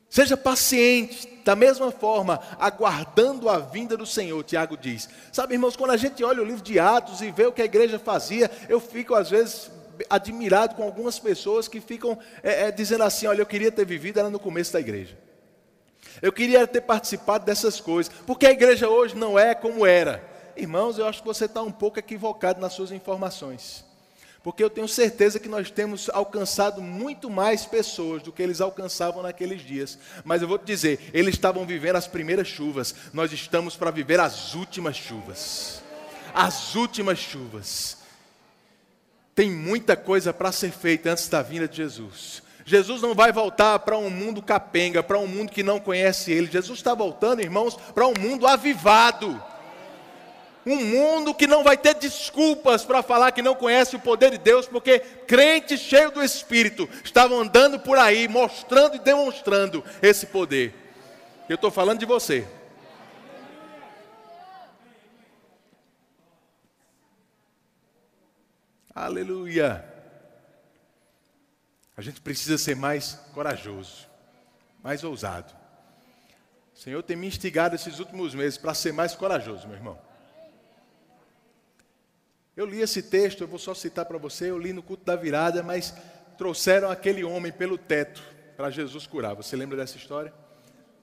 Seja 0.09 0.35
paciente, 0.35 1.27
da 1.45 1.55
mesma 1.55 1.91
forma, 1.91 2.39
aguardando 2.57 3.47
a 3.47 3.59
vinda 3.59 3.95
do 3.95 4.05
Senhor, 4.05 4.43
Tiago 4.43 4.75
diz. 4.75 5.07
Sabe, 5.31 5.53
irmãos, 5.53 5.75
quando 5.75 5.91
a 5.91 5.97
gente 5.97 6.23
olha 6.23 6.41
o 6.41 6.45
livro 6.45 6.63
de 6.63 6.79
Atos 6.79 7.21
e 7.21 7.29
vê 7.29 7.45
o 7.45 7.51
que 7.51 7.61
a 7.61 7.65
igreja 7.65 7.99
fazia, 7.99 8.49
eu 8.67 8.79
fico 8.79 9.13
às 9.13 9.29
vezes 9.29 9.69
admirado 10.09 10.73
com 10.73 10.81
algumas 10.81 11.19
pessoas 11.19 11.67
que 11.67 11.79
ficam 11.79 12.17
é, 12.41 12.63
é, 12.63 12.71
dizendo 12.71 13.03
assim: 13.03 13.27
Olha, 13.27 13.41
eu 13.41 13.45
queria 13.45 13.71
ter 13.71 13.85
vivido 13.85 14.19
ela 14.19 14.31
no 14.31 14.39
começo 14.39 14.73
da 14.73 14.79
igreja. 14.79 15.24
Eu 16.25 16.33
queria 16.33 16.65
ter 16.65 16.81
participado 16.81 17.45
dessas 17.45 17.79
coisas, 17.79 18.11
porque 18.25 18.47
a 18.47 18.51
igreja 18.51 18.89
hoje 18.89 19.15
não 19.15 19.37
é 19.37 19.53
como 19.53 19.85
era. 19.85 20.27
Irmãos, 20.57 20.97
eu 20.97 21.05
acho 21.05 21.21
que 21.21 21.27
você 21.27 21.45
está 21.45 21.61
um 21.61 21.71
pouco 21.71 21.99
equivocado 21.99 22.59
nas 22.59 22.73
suas 22.73 22.91
informações. 22.91 23.85
Porque 24.41 24.63
eu 24.63 24.69
tenho 24.71 24.87
certeza 24.87 25.39
que 25.39 25.47
nós 25.47 25.69
temos 25.69 26.09
alcançado 26.09 26.81
muito 26.81 27.29
mais 27.29 27.67
pessoas 27.67 28.23
do 28.23 28.31
que 28.31 28.41
eles 28.41 28.59
alcançavam 28.59 29.21
naqueles 29.21 29.61
dias. 29.61 29.99
Mas 30.23 30.41
eu 30.41 30.47
vou 30.47 30.57
te 30.57 30.65
dizer, 30.65 31.11
eles 31.13 31.35
estavam 31.35 31.63
vivendo 31.63 31.97
as 31.97 32.07
primeiras 32.07 32.47
chuvas, 32.47 32.95
nós 33.13 33.31
estamos 33.31 33.75
para 33.75 33.91
viver 33.91 34.19
as 34.19 34.55
últimas 34.55 34.95
chuvas. 34.95 35.83
As 36.33 36.73
últimas 36.73 37.19
chuvas. 37.19 37.99
Tem 39.35 39.51
muita 39.51 39.95
coisa 39.95 40.33
para 40.33 40.51
ser 40.51 40.71
feita 40.71 41.11
antes 41.11 41.27
da 41.27 41.43
vinda 41.43 41.67
de 41.67 41.77
Jesus. 41.77 42.41
Jesus 42.65 43.01
não 43.01 43.13
vai 43.13 43.31
voltar 43.31 43.79
para 43.79 43.97
um 43.97 44.09
mundo 44.09 44.41
capenga, 44.41 45.03
para 45.03 45.19
um 45.19 45.27
mundo 45.27 45.51
que 45.51 45.63
não 45.63 45.79
conhece 45.79 46.31
Ele. 46.31 46.51
Jesus 46.51 46.79
está 46.79 46.93
voltando, 46.93 47.41
irmãos, 47.41 47.77
para 47.93 48.07
um 48.07 48.13
mundo 48.19 48.47
avivado 48.47 49.41
um 50.65 50.83
mundo 50.83 51.33
que 51.33 51.45
não 51.45 51.63
vai 51.63 51.77
ter 51.77 51.93
desculpas 51.93 52.83
para 52.83 53.03
falar 53.03 53.31
que 53.31 53.41
não 53.41 53.53
conhece 53.53 53.95
o 53.95 53.99
poder 53.99 54.31
de 54.31 54.39
Deus, 54.39 54.67
porque 54.67 54.99
crentes 54.99 55.79
cheios 55.79 56.11
do 56.11 56.23
Espírito 56.23 56.89
estavam 57.03 57.39
andando 57.39 57.79
por 57.79 57.99
aí, 57.99 58.27
mostrando 58.27 58.95
e 58.95 58.99
demonstrando 58.99 59.83
esse 60.01 60.25
poder. 60.25 60.73
Eu 61.47 61.55
estou 61.55 61.69
falando 61.69 61.99
de 61.99 62.05
você. 62.05 62.47
Aleluia. 68.95 69.94
A 71.97 72.01
gente 72.01 72.19
precisa 72.19 72.57
ser 72.57 72.75
mais 72.75 73.13
corajoso, 73.33 74.07
mais 74.83 75.03
ousado. 75.03 75.53
O 76.73 76.77
Senhor 76.77 77.01
tem 77.01 77.15
me 77.15 77.27
instigado 77.27 77.75
esses 77.75 77.99
últimos 77.99 78.35
meses 78.35 78.57
para 78.57 78.73
ser 78.73 78.91
mais 78.91 79.15
corajoso, 79.15 79.65
meu 79.67 79.77
irmão. 79.77 79.97
Eu 82.55 82.65
li 82.65 82.81
esse 82.81 83.01
texto, 83.01 83.41
eu 83.41 83.47
vou 83.47 83.59
só 83.59 83.73
citar 83.73 84.05
para 84.05 84.17
você, 84.17 84.49
eu 84.49 84.57
li 84.57 84.73
no 84.73 84.83
culto 84.83 85.05
da 85.05 85.15
virada, 85.15 85.63
mas 85.63 85.93
trouxeram 86.37 86.89
aquele 86.89 87.23
homem 87.23 87.51
pelo 87.51 87.77
teto 87.77 88.21
para 88.57 88.69
Jesus 88.69 89.07
curar. 89.07 89.33
Você 89.35 89.55
lembra 89.55 89.77
dessa 89.77 89.97
história? 89.97 90.33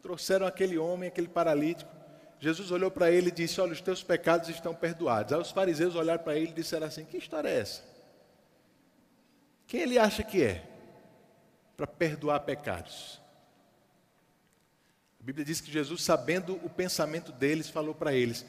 Trouxeram 0.03 0.47
aquele 0.47 0.77
homem, 0.77 1.09
aquele 1.09 1.29
paralítico. 1.29 1.91
Jesus 2.39 2.71
olhou 2.71 2.91
para 2.91 3.11
ele 3.11 3.29
e 3.29 3.33
disse: 3.33 3.61
Olha, 3.61 3.73
os 3.73 3.81
teus 3.81 4.03
pecados 4.03 4.49
estão 4.49 4.75
perdoados. 4.75 5.33
Aí 5.33 5.41
os 5.41 5.51
fariseus 5.51 5.95
olharam 5.95 6.23
para 6.23 6.37
ele 6.37 6.51
e 6.51 6.55
disseram 6.55 6.87
assim: 6.87 7.05
Que 7.05 7.17
história 7.17 7.49
é 7.49 7.61
essa? 7.61 7.83
Quem 9.67 9.81
ele 9.83 9.99
acha 9.99 10.23
que 10.23 10.43
é 10.43 10.72
para 11.83 11.87
perdoar 11.89 12.39
pecados? 12.41 13.21
A 15.21 15.25
Bíblia 15.25 15.45
diz 15.45 15.61
que 15.61 15.69
Jesus, 15.69 16.05
sabendo 16.05 16.55
o 16.65 16.71
pensamento 16.71 17.33
deles, 17.33 17.69
falou 17.69 17.93
para 17.93 18.13
eles: 18.13 18.47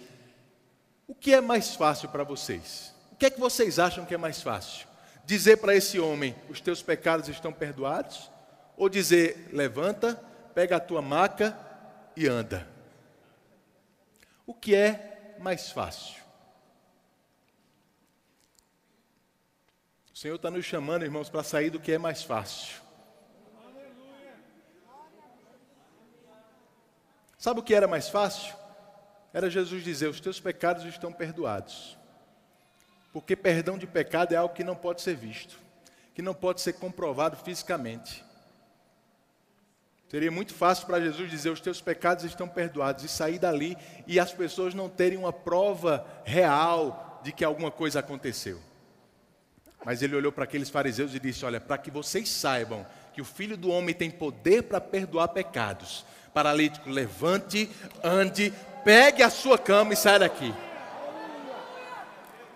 O 1.07 1.15
que 1.15 1.33
é 1.33 1.41
mais 1.41 1.73
fácil 1.73 2.09
para 2.09 2.23
vocês? 2.23 2.93
O 3.11 3.15
que 3.15 3.25
é 3.25 3.31
que 3.31 3.39
vocês 3.39 3.79
acham 3.79 4.05
que 4.05 4.13
é 4.13 4.17
mais 4.17 4.39
fácil? 4.43 4.87
Dizer 5.25 5.57
para 5.57 5.73
esse 5.73 5.99
homem: 5.99 6.35
Os 6.47 6.61
teus 6.61 6.83
pecados 6.83 7.27
estão 7.27 7.51
perdoados? 7.51 8.29
Ou 8.77 8.87
dizer: 8.87 9.49
Levanta, 9.51 10.13
pega 10.53 10.75
a 10.75 10.79
tua 10.79 11.01
maca 11.01 11.57
e 12.15 12.27
anda? 12.27 12.67
O 14.45 14.53
que 14.53 14.75
é 14.75 15.35
mais 15.39 15.71
fácil? 15.71 16.21
O 20.13 20.17
Senhor 20.17 20.35
está 20.35 20.51
nos 20.51 20.65
chamando, 20.65 21.03
irmãos, 21.03 21.31
para 21.31 21.41
sair 21.41 21.71
do 21.71 21.79
que 21.79 21.93
é 21.93 21.97
mais 21.97 22.21
fácil. 22.21 22.82
Sabe 27.43 27.59
o 27.59 27.63
que 27.63 27.75
era 27.75 27.89
mais 27.89 28.07
fácil? 28.07 28.55
Era 29.33 29.49
Jesus 29.49 29.83
dizer: 29.83 30.07
Os 30.07 30.21
teus 30.21 30.39
pecados 30.39 30.85
estão 30.85 31.11
perdoados. 31.11 31.97
Porque 33.11 33.35
perdão 33.35 33.77
de 33.77 33.85
pecado 33.85 34.31
é 34.31 34.37
algo 34.37 34.55
que 34.55 34.63
não 34.63 34.77
pode 34.77 35.01
ser 35.01 35.13
visto, 35.13 35.59
que 36.15 36.21
não 36.21 36.33
pode 36.33 36.61
ser 36.61 36.71
comprovado 36.71 37.35
fisicamente. 37.35 38.23
Seria 40.07 40.31
muito 40.31 40.53
fácil 40.53 40.87
para 40.87 41.01
Jesus 41.01 41.29
dizer: 41.29 41.49
os 41.49 41.59
teus 41.59 41.81
pecados 41.81 42.23
estão 42.23 42.47
perdoados, 42.47 43.03
e 43.03 43.09
sair 43.09 43.39
dali 43.39 43.77
e 44.07 44.21
as 44.21 44.31
pessoas 44.31 44.73
não 44.73 44.87
terem 44.87 45.17
uma 45.17 45.33
prova 45.33 46.07
real 46.23 47.19
de 47.25 47.33
que 47.33 47.43
alguma 47.43 47.69
coisa 47.69 47.99
aconteceu. 47.99 48.61
Mas 49.83 50.01
ele 50.01 50.15
olhou 50.15 50.31
para 50.31 50.45
aqueles 50.45 50.69
fariseus 50.69 51.13
e 51.13 51.19
disse: 51.19 51.43
Olha, 51.43 51.59
para 51.59 51.77
que 51.77 51.91
vocês 51.91 52.29
saibam 52.29 52.87
que 53.13 53.21
o 53.21 53.25
filho 53.25 53.57
do 53.57 53.69
homem 53.69 53.93
tem 53.93 54.09
poder 54.09 54.63
para 54.63 54.79
perdoar 54.79 55.27
pecados, 55.27 56.05
paralítico, 56.33 56.89
levante, 56.89 57.69
ande, 58.03 58.53
pegue 58.83 59.21
a 59.21 59.29
sua 59.29 59.57
cama 59.57 59.93
e 59.93 59.95
saia 59.95 60.19
daqui. 60.19 60.53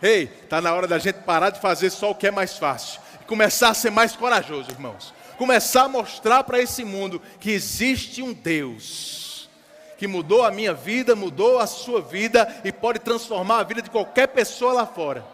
Ei, 0.02 0.24
está 0.44 0.62
na 0.62 0.74
hora 0.74 0.88
da 0.88 1.00
gente 1.00 1.20
parar 1.20 1.50
de 1.50 1.60
fazer 1.60 1.90
só 1.90 2.12
o 2.12 2.16
que 2.16 2.28
é 2.28 2.32
mais 2.32 2.58
fácil 2.58 3.02
e 3.22 3.26
começar 3.26 3.70
a 3.70 3.74
ser 3.74 3.90
mais 3.90 4.16
corajoso, 4.16 4.70
irmãos. 4.72 5.14
Começar 5.38 5.84
a 5.84 5.90
mostrar 5.90 6.44
para 6.44 6.60
esse 6.60 6.84
mundo 6.84 7.22
que 7.40 7.52
existe 7.52 8.22
um 8.22 8.34
Deus 8.34 9.28
que 9.98 10.08
mudou 10.08 10.46
a 10.46 10.52
minha 10.52 10.74
vida, 10.74 11.16
mudou 11.16 11.60
a 11.60 11.66
sua 11.66 12.00
vida 12.00 12.62
e 12.64 12.72
pode 12.72 13.00
transformar 13.00 13.60
a 13.60 13.64
vida 13.64 13.82
de 13.82 13.90
qualquer 13.90 14.28
pessoa 14.28 14.74
lá 14.74 14.86
fora. 14.86 15.26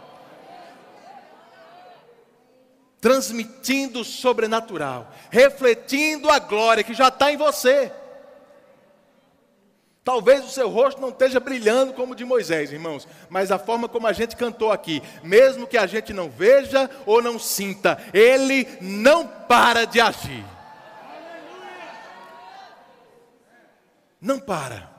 Transmitindo 3.02 4.00
o 4.00 4.06
sobrenatural, 4.06 5.12
refletindo 5.30 6.30
a 6.30 6.40
glória 6.40 6.84
que 6.84 6.94
já 6.94 7.10
está 7.10 7.32
em 7.32 7.36
você. 7.36 7.92
Talvez 10.04 10.44
o 10.44 10.50
seu 10.50 10.70
rosto 10.70 11.00
não 11.00 11.10
esteja 11.10 11.40
brilhando 11.40 11.94
como 11.94 12.12
o 12.12 12.16
de 12.16 12.26
Moisés, 12.26 12.74
irmãos, 12.74 13.08
mas 13.30 13.52
a 13.52 13.58
forma 13.58 13.88
como 13.88 14.06
a 14.06 14.12
gente 14.12 14.36
cantou 14.36 14.70
aqui, 14.70 15.02
mesmo 15.24 15.66
que 15.66 15.78
a 15.78 15.88
gente 15.88 16.12
não 16.12 16.30
veja 16.30 16.90
ou 17.06 17.22
não 17.22 17.40
sinta, 17.40 17.98
ele 18.14 18.68
não 18.82 19.26
para 19.26 19.86
de 19.86 20.02
agir. 20.02 20.44
Não 24.20 24.40
para. 24.40 24.92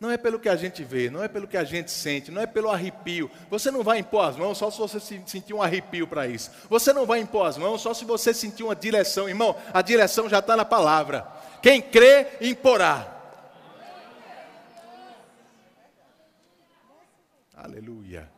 Não 0.00 0.10
é 0.10 0.16
pelo 0.16 0.40
que 0.40 0.48
a 0.48 0.56
gente 0.56 0.82
vê, 0.82 1.08
não 1.08 1.22
é 1.22 1.28
pelo 1.28 1.46
que 1.46 1.56
a 1.56 1.62
gente 1.62 1.92
sente, 1.92 2.32
não 2.32 2.42
é 2.42 2.46
pelo 2.46 2.68
arrepio. 2.68 3.30
Você 3.48 3.70
não 3.70 3.84
vai 3.84 3.98
impor 3.98 4.28
as 4.28 4.36
mãos 4.36 4.58
só 4.58 4.68
se 4.68 4.78
você 4.78 4.98
sentir 4.98 5.54
um 5.54 5.62
arrepio 5.62 6.08
para 6.08 6.26
isso. 6.26 6.50
Você 6.68 6.92
não 6.92 7.06
vai 7.06 7.20
impor 7.20 7.46
as 7.46 7.56
mãos 7.56 7.80
só 7.80 7.94
se 7.94 8.04
você 8.04 8.34
sentir 8.34 8.64
uma 8.64 8.74
direção. 8.74 9.28
Irmão, 9.28 9.54
a 9.72 9.80
direção 9.80 10.28
já 10.28 10.40
está 10.40 10.56
na 10.56 10.64
palavra. 10.64 11.24
Quem 11.62 11.80
crê, 11.80 12.26
imporá. 12.40 13.11
Aleluia. 17.62 18.28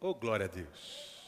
Oh, 0.00 0.14
glória 0.14 0.46
a 0.46 0.48
Deus. 0.48 1.18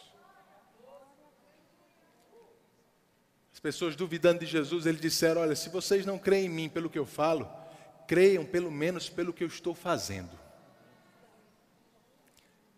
As 3.52 3.60
pessoas 3.60 3.94
duvidando 3.94 4.40
de 4.40 4.46
Jesus, 4.46 4.86
eles 4.86 5.02
disseram: 5.02 5.42
Olha, 5.42 5.54
se 5.54 5.68
vocês 5.68 6.06
não 6.06 6.18
creem 6.18 6.46
em 6.46 6.48
mim 6.48 6.68
pelo 6.70 6.88
que 6.88 6.98
eu 6.98 7.04
falo, 7.04 7.46
creiam 8.08 8.46
pelo 8.46 8.70
menos 8.70 9.10
pelo 9.10 9.34
que 9.34 9.44
eu 9.44 9.48
estou 9.48 9.74
fazendo. 9.74 10.30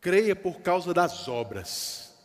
Creia 0.00 0.35
por 0.35 0.61
causa 0.61 0.92
das 0.92 1.28
obras. 1.28 2.18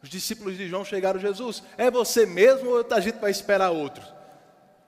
Os 0.00 0.08
discípulos 0.08 0.56
de 0.56 0.68
João 0.68 0.84
chegaram: 0.84 1.18
Jesus, 1.18 1.60
é 1.76 1.90
você 1.90 2.24
mesmo 2.24 2.70
ou 2.70 2.86
a 2.88 3.00
gente 3.00 3.18
vai 3.18 3.32
esperar 3.32 3.70
outro? 3.70 4.04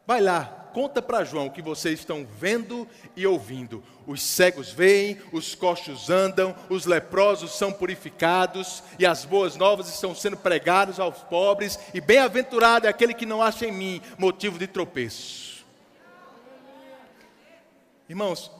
Vai 0.06 0.20
lá, 0.20 0.65
conta 0.76 1.00
para 1.00 1.24
João 1.24 1.48
que 1.48 1.62
vocês 1.62 2.00
estão 2.00 2.26
vendo 2.38 2.86
e 3.16 3.26
ouvindo. 3.26 3.82
Os 4.06 4.20
cegos 4.20 4.70
veem, 4.70 5.16
os 5.32 5.54
coxos 5.54 6.10
andam, 6.10 6.54
os 6.68 6.84
leprosos 6.84 7.56
são 7.56 7.72
purificados 7.72 8.82
e 8.98 9.06
as 9.06 9.24
boas 9.24 9.56
novas 9.56 9.88
estão 9.88 10.14
sendo 10.14 10.36
pregadas 10.36 11.00
aos 11.00 11.16
pobres. 11.16 11.78
E 11.94 12.00
bem-aventurado 12.02 12.86
é 12.86 12.90
aquele 12.90 13.14
que 13.14 13.24
não 13.24 13.40
acha 13.40 13.64
em 13.64 13.72
mim 13.72 14.02
motivo 14.18 14.58
de 14.58 14.66
tropeço. 14.66 15.64
Irmãos, 18.06 18.50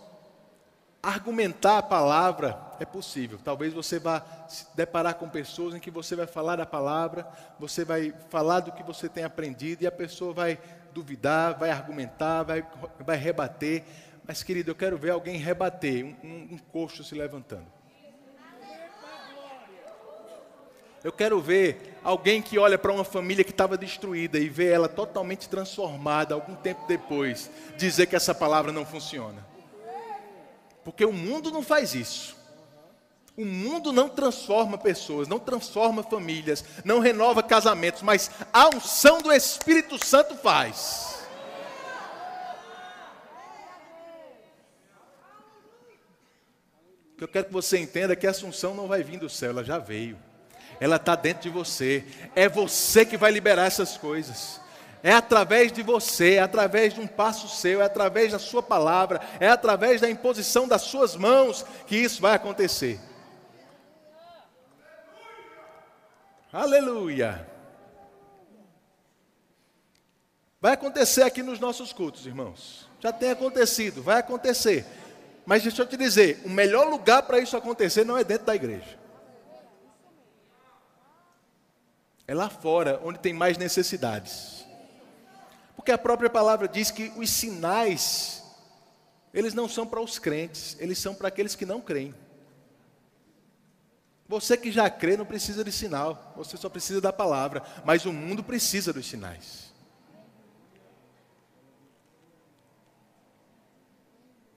argumentar 1.06 1.78
a 1.78 1.82
palavra 1.82 2.58
é 2.80 2.84
possível. 2.84 3.38
Talvez 3.42 3.72
você 3.72 3.96
vá 3.96 4.24
se 4.48 4.66
deparar 4.74 5.14
com 5.14 5.28
pessoas 5.28 5.72
em 5.72 5.78
que 5.78 5.88
você 5.90 6.16
vai 6.16 6.26
falar 6.26 6.56
da 6.56 6.66
palavra, 6.66 7.24
você 7.60 7.84
vai 7.84 8.12
falar 8.28 8.58
do 8.58 8.72
que 8.72 8.82
você 8.82 9.08
tem 9.08 9.22
aprendido 9.22 9.84
e 9.84 9.86
a 9.86 9.92
pessoa 9.92 10.32
vai 10.32 10.58
duvidar, 10.92 11.56
vai 11.56 11.70
argumentar, 11.70 12.42
vai, 12.42 12.66
vai 12.98 13.16
rebater. 13.16 13.84
Mas, 14.26 14.42
querido, 14.42 14.72
eu 14.72 14.74
quero 14.74 14.98
ver 14.98 15.10
alguém 15.10 15.36
rebater, 15.36 16.04
um, 16.04 16.16
um, 16.24 16.48
um 16.54 16.58
coxo 16.72 17.04
se 17.04 17.14
levantando. 17.14 17.76
Eu 21.04 21.12
quero 21.12 21.40
ver 21.40 22.00
alguém 22.02 22.42
que 22.42 22.58
olha 22.58 22.76
para 22.76 22.90
uma 22.90 23.04
família 23.04 23.44
que 23.44 23.52
estava 23.52 23.78
destruída 23.78 24.40
e 24.40 24.48
vê 24.48 24.72
ela 24.72 24.88
totalmente 24.88 25.48
transformada 25.48 26.34
algum 26.34 26.56
tempo 26.56 26.84
depois, 26.88 27.48
dizer 27.76 28.06
que 28.06 28.16
essa 28.16 28.34
palavra 28.34 28.72
não 28.72 28.84
funciona. 28.84 29.55
Porque 30.87 31.05
o 31.05 31.12
mundo 31.12 31.51
não 31.51 31.64
faz 31.64 31.96
isso. 31.96 32.37
O 33.37 33.44
mundo 33.44 33.92
não 33.92 34.09
transforma 34.09 34.79
pessoas, 34.79 35.27
não 35.27 35.40
transforma 35.40 36.05
famílias, 36.05 36.64
não 36.85 37.01
renova 37.01 37.42
casamentos, 37.42 38.03
mas 38.03 38.31
a 38.53 38.68
unção 38.68 39.20
do 39.20 39.33
Espírito 39.33 39.99
Santo 40.07 40.37
faz. 40.37 41.16
que 47.18 47.25
eu 47.25 47.29
quero 47.29 47.46
que 47.46 47.53
você 47.53 47.79
entenda 47.79 48.12
é 48.12 48.16
que 48.16 48.27
a 48.27 48.31
Assunção 48.31 48.72
não 48.72 48.87
vai 48.87 49.03
vir 49.03 49.18
do 49.18 49.29
céu, 49.29 49.51
ela 49.51 49.64
já 49.64 49.79
veio. 49.79 50.16
Ela 50.79 50.96
está 50.96 51.16
dentro 51.16 51.42
de 51.42 51.51
você. 51.51 52.05
É 52.37 52.49
você 52.49 53.05
que 53.05 53.16
vai 53.16 53.33
liberar 53.33 53.64
essas 53.64 53.96
coisas. 53.96 54.61
É 55.06 55.12
através 55.12 55.70
de 55.70 55.84
você, 55.84 56.34
é 56.34 56.40
através 56.40 56.92
de 56.92 57.00
um 57.00 57.06
passo 57.06 57.46
seu, 57.48 57.80
é 57.80 57.84
através 57.84 58.32
da 58.32 58.40
sua 58.40 58.60
palavra, 58.60 59.20
é 59.38 59.46
através 59.46 60.00
da 60.00 60.10
imposição 60.10 60.66
das 60.66 60.82
suas 60.82 61.14
mãos 61.14 61.64
que 61.86 61.94
isso 61.94 62.20
vai 62.20 62.34
acontecer. 62.34 62.98
Aleluia. 66.52 67.48
Vai 70.60 70.72
acontecer 70.72 71.22
aqui 71.22 71.40
nos 71.40 71.60
nossos 71.60 71.92
cultos, 71.92 72.26
irmãos. 72.26 72.90
Já 72.98 73.12
tem 73.12 73.30
acontecido, 73.30 74.02
vai 74.02 74.18
acontecer. 74.18 74.84
Mas 75.46 75.62
deixa 75.62 75.82
eu 75.82 75.86
te 75.86 75.96
dizer, 75.96 76.42
o 76.44 76.50
melhor 76.50 76.88
lugar 76.88 77.22
para 77.22 77.38
isso 77.38 77.56
acontecer 77.56 78.04
não 78.04 78.18
é 78.18 78.24
dentro 78.24 78.46
da 78.46 78.56
igreja. 78.56 78.98
É 82.26 82.34
lá 82.34 82.50
fora, 82.50 83.00
onde 83.04 83.20
tem 83.20 83.32
mais 83.32 83.56
necessidades. 83.56 84.55
Porque 85.87 85.92
a 85.92 85.99
própria 85.99 86.29
palavra 86.29 86.66
diz 86.66 86.90
que 86.90 87.12
os 87.16 87.31
sinais, 87.31 88.42
eles 89.33 89.55
não 89.55 89.68
são 89.68 89.87
para 89.87 90.01
os 90.01 90.18
crentes, 90.18 90.77
eles 90.81 90.99
são 90.99 91.14
para 91.14 91.29
aqueles 91.29 91.55
que 91.55 91.64
não 91.64 91.81
creem. 91.81 92.12
Você 94.27 94.57
que 94.57 94.72
já 94.72 94.90
crê 94.90 95.16
não 95.16 95.25
precisa 95.25 95.62
de 95.62 95.70
sinal, 95.70 96.35
você 96.37 96.57
só 96.57 96.68
precisa 96.68 97.01
da 97.01 97.12
palavra, 97.12 97.62
mas 97.85 98.05
o 98.05 98.12
mundo 98.12 98.42
precisa 98.42 98.92
dos 98.92 99.07
sinais. 99.07 99.72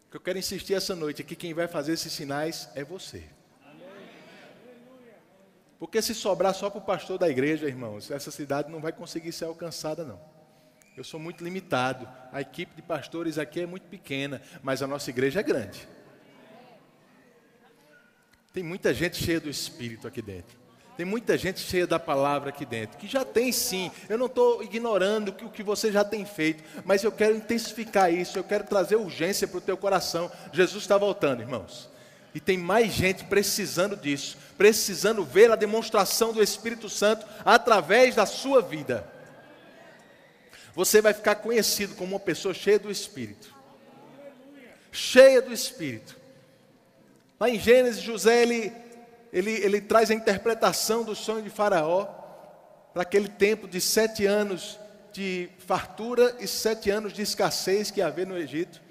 que 0.10 0.18
eu 0.18 0.22
quero 0.22 0.40
insistir 0.40 0.74
essa 0.74 0.96
noite 0.96 1.22
é 1.22 1.26
que 1.26 1.36
quem 1.36 1.54
vai 1.54 1.68
fazer 1.68 1.94
esses 1.94 2.12
sinais 2.12 2.68
é 2.74 2.84
você. 2.84 3.24
Porque 5.78 6.02
se 6.02 6.16
sobrar 6.16 6.56
só 6.56 6.72
para 6.72 6.80
o 6.80 6.84
pastor 6.84 7.20
da 7.20 7.30
igreja, 7.30 7.68
irmãos, 7.68 8.10
essa 8.10 8.32
cidade 8.32 8.72
não 8.72 8.82
vai 8.82 8.92
conseguir 8.92 9.32
ser 9.32 9.46
alcançada, 9.46 10.04
não. 10.04 10.39
Eu 11.00 11.04
sou 11.06 11.18
muito 11.18 11.46
limitado. 11.46 12.06
A 12.30 12.42
equipe 12.42 12.76
de 12.76 12.82
pastores 12.82 13.38
aqui 13.38 13.62
é 13.62 13.66
muito 13.66 13.88
pequena, 13.88 14.42
mas 14.62 14.84
a 14.84 14.88
nossa 14.88 15.10
igreja 15.10 15.40
é 15.40 15.44
grande. 15.44 15.88
Tem 18.52 18.62
muita 18.62 18.94
gente 18.94 19.16
cheia 19.16 19.40
do 19.40 19.50
Espírito 19.50 20.10
aqui 20.10 20.22
dentro. 20.22 20.58
Tem 20.98 21.06
muita 21.06 21.38
gente 21.38 21.62
cheia 21.62 21.88
da 21.88 21.98
palavra 21.98 22.50
aqui 22.50 22.66
dentro, 22.66 22.98
que 22.98 23.08
já 23.08 23.24
tem 23.24 23.50
sim. 23.54 23.90
Eu 24.10 24.18
não 24.18 24.26
estou 24.26 24.62
ignorando 24.62 25.30
o 25.30 25.50
que 25.50 25.64
você 25.64 25.90
já 25.90 26.04
tem 26.04 26.26
feito, 26.26 26.62
mas 26.84 27.02
eu 27.02 27.14
quero 27.14 27.38
intensificar 27.38 28.14
isso, 28.14 28.38
eu 28.38 28.44
quero 28.44 28.66
trazer 28.66 28.98
urgência 28.98 29.48
para 29.48 29.60
o 29.60 29.62
teu 29.62 29.78
coração. 29.78 30.30
Jesus 30.52 30.84
está 30.84 30.98
voltando, 30.98 31.40
irmãos. 31.40 31.90
E 32.36 32.42
tem 32.42 32.58
mais 32.58 32.92
gente 32.92 33.24
precisando 33.24 33.96
disso, 33.96 34.38
precisando 34.58 35.24
ver 35.24 35.50
a 35.50 35.56
demonstração 35.56 36.34
do 36.34 36.44
Espírito 36.44 36.90
Santo 36.90 37.26
através 37.46 38.16
da 38.16 38.26
sua 38.26 38.62
vida. 38.62 39.18
Você 40.80 41.02
vai 41.02 41.14
ficar 41.14 41.36
conhecido 41.36 41.94
como 41.94 42.14
uma 42.14 42.20
pessoa 42.22 42.54
cheia 42.54 42.80
do 42.80 42.90
Espírito. 42.90 43.54
Cheia 44.94 45.42
do 45.42 45.52
Espírito. 45.52 46.16
Lá 47.38 47.50
em 47.50 47.60
Gênesis, 47.60 48.02
José 48.02 48.44
ele 48.44 48.72
ele, 49.34 49.52
ele 49.52 49.82
traz 49.82 50.10
a 50.10 50.14
interpretação 50.14 51.04
do 51.04 51.14
sonho 51.14 51.44
de 51.44 51.50
Faraó 51.50 52.06
para 52.94 53.02
aquele 53.02 53.28
tempo 53.28 53.68
de 53.68 53.82
sete 53.82 54.26
anos 54.26 54.80
de 55.12 55.50
fartura 55.68 56.38
e 56.40 56.48
sete 56.48 56.90
anos 56.90 57.12
de 57.12 57.24
escassez 57.24 57.92
que 57.92 58.02
havia 58.02 58.26
no 58.26 58.38
Egito. 58.38 58.82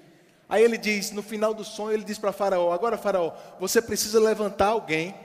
Aí 0.47 0.63
ele 0.63 0.77
diz, 0.77 1.09
no 1.09 1.23
final 1.23 1.55
do 1.55 1.63
sonho, 1.63 1.95
ele 1.95 2.03
diz 2.03 2.19
para 2.19 2.31
Faraó: 2.31 2.71
Agora, 2.71 2.99
Faraó, 2.99 3.33
você 3.59 3.81
precisa 3.81 4.19
levantar 4.19 4.67
alguém 4.67 5.15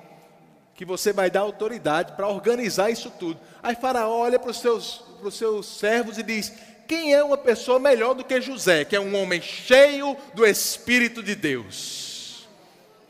que 0.74 0.86
você 0.86 1.12
vai 1.12 1.30
dar 1.30 1.40
autoridade 1.40 2.12
para 2.12 2.26
organizar 2.26 2.90
isso 2.90 3.10
tudo. 3.10 3.38
Aí 3.62 3.76
Faraó 3.76 4.18
olha 4.18 4.38
para 4.38 4.50
os 4.50 4.58
seus, 4.58 5.04
para 5.24 5.28
os 5.30 5.38
seus 5.38 5.66
servos 5.66 6.18
e 6.18 6.22
diz: 6.22 6.52
Quem 6.86 7.14
é 7.14 7.24
uma 7.24 7.38
pessoa 7.38 7.78
melhor 7.78 8.14
do 8.14 8.22
que 8.22 8.40
José, 8.42 8.84
que 8.84 8.94
é 8.94 9.00
um 9.00 9.16
homem 9.16 9.40
cheio 9.40 10.16
do 10.34 10.44
Espírito 10.44 11.22
de 11.22 11.34
Deus? 11.34 12.46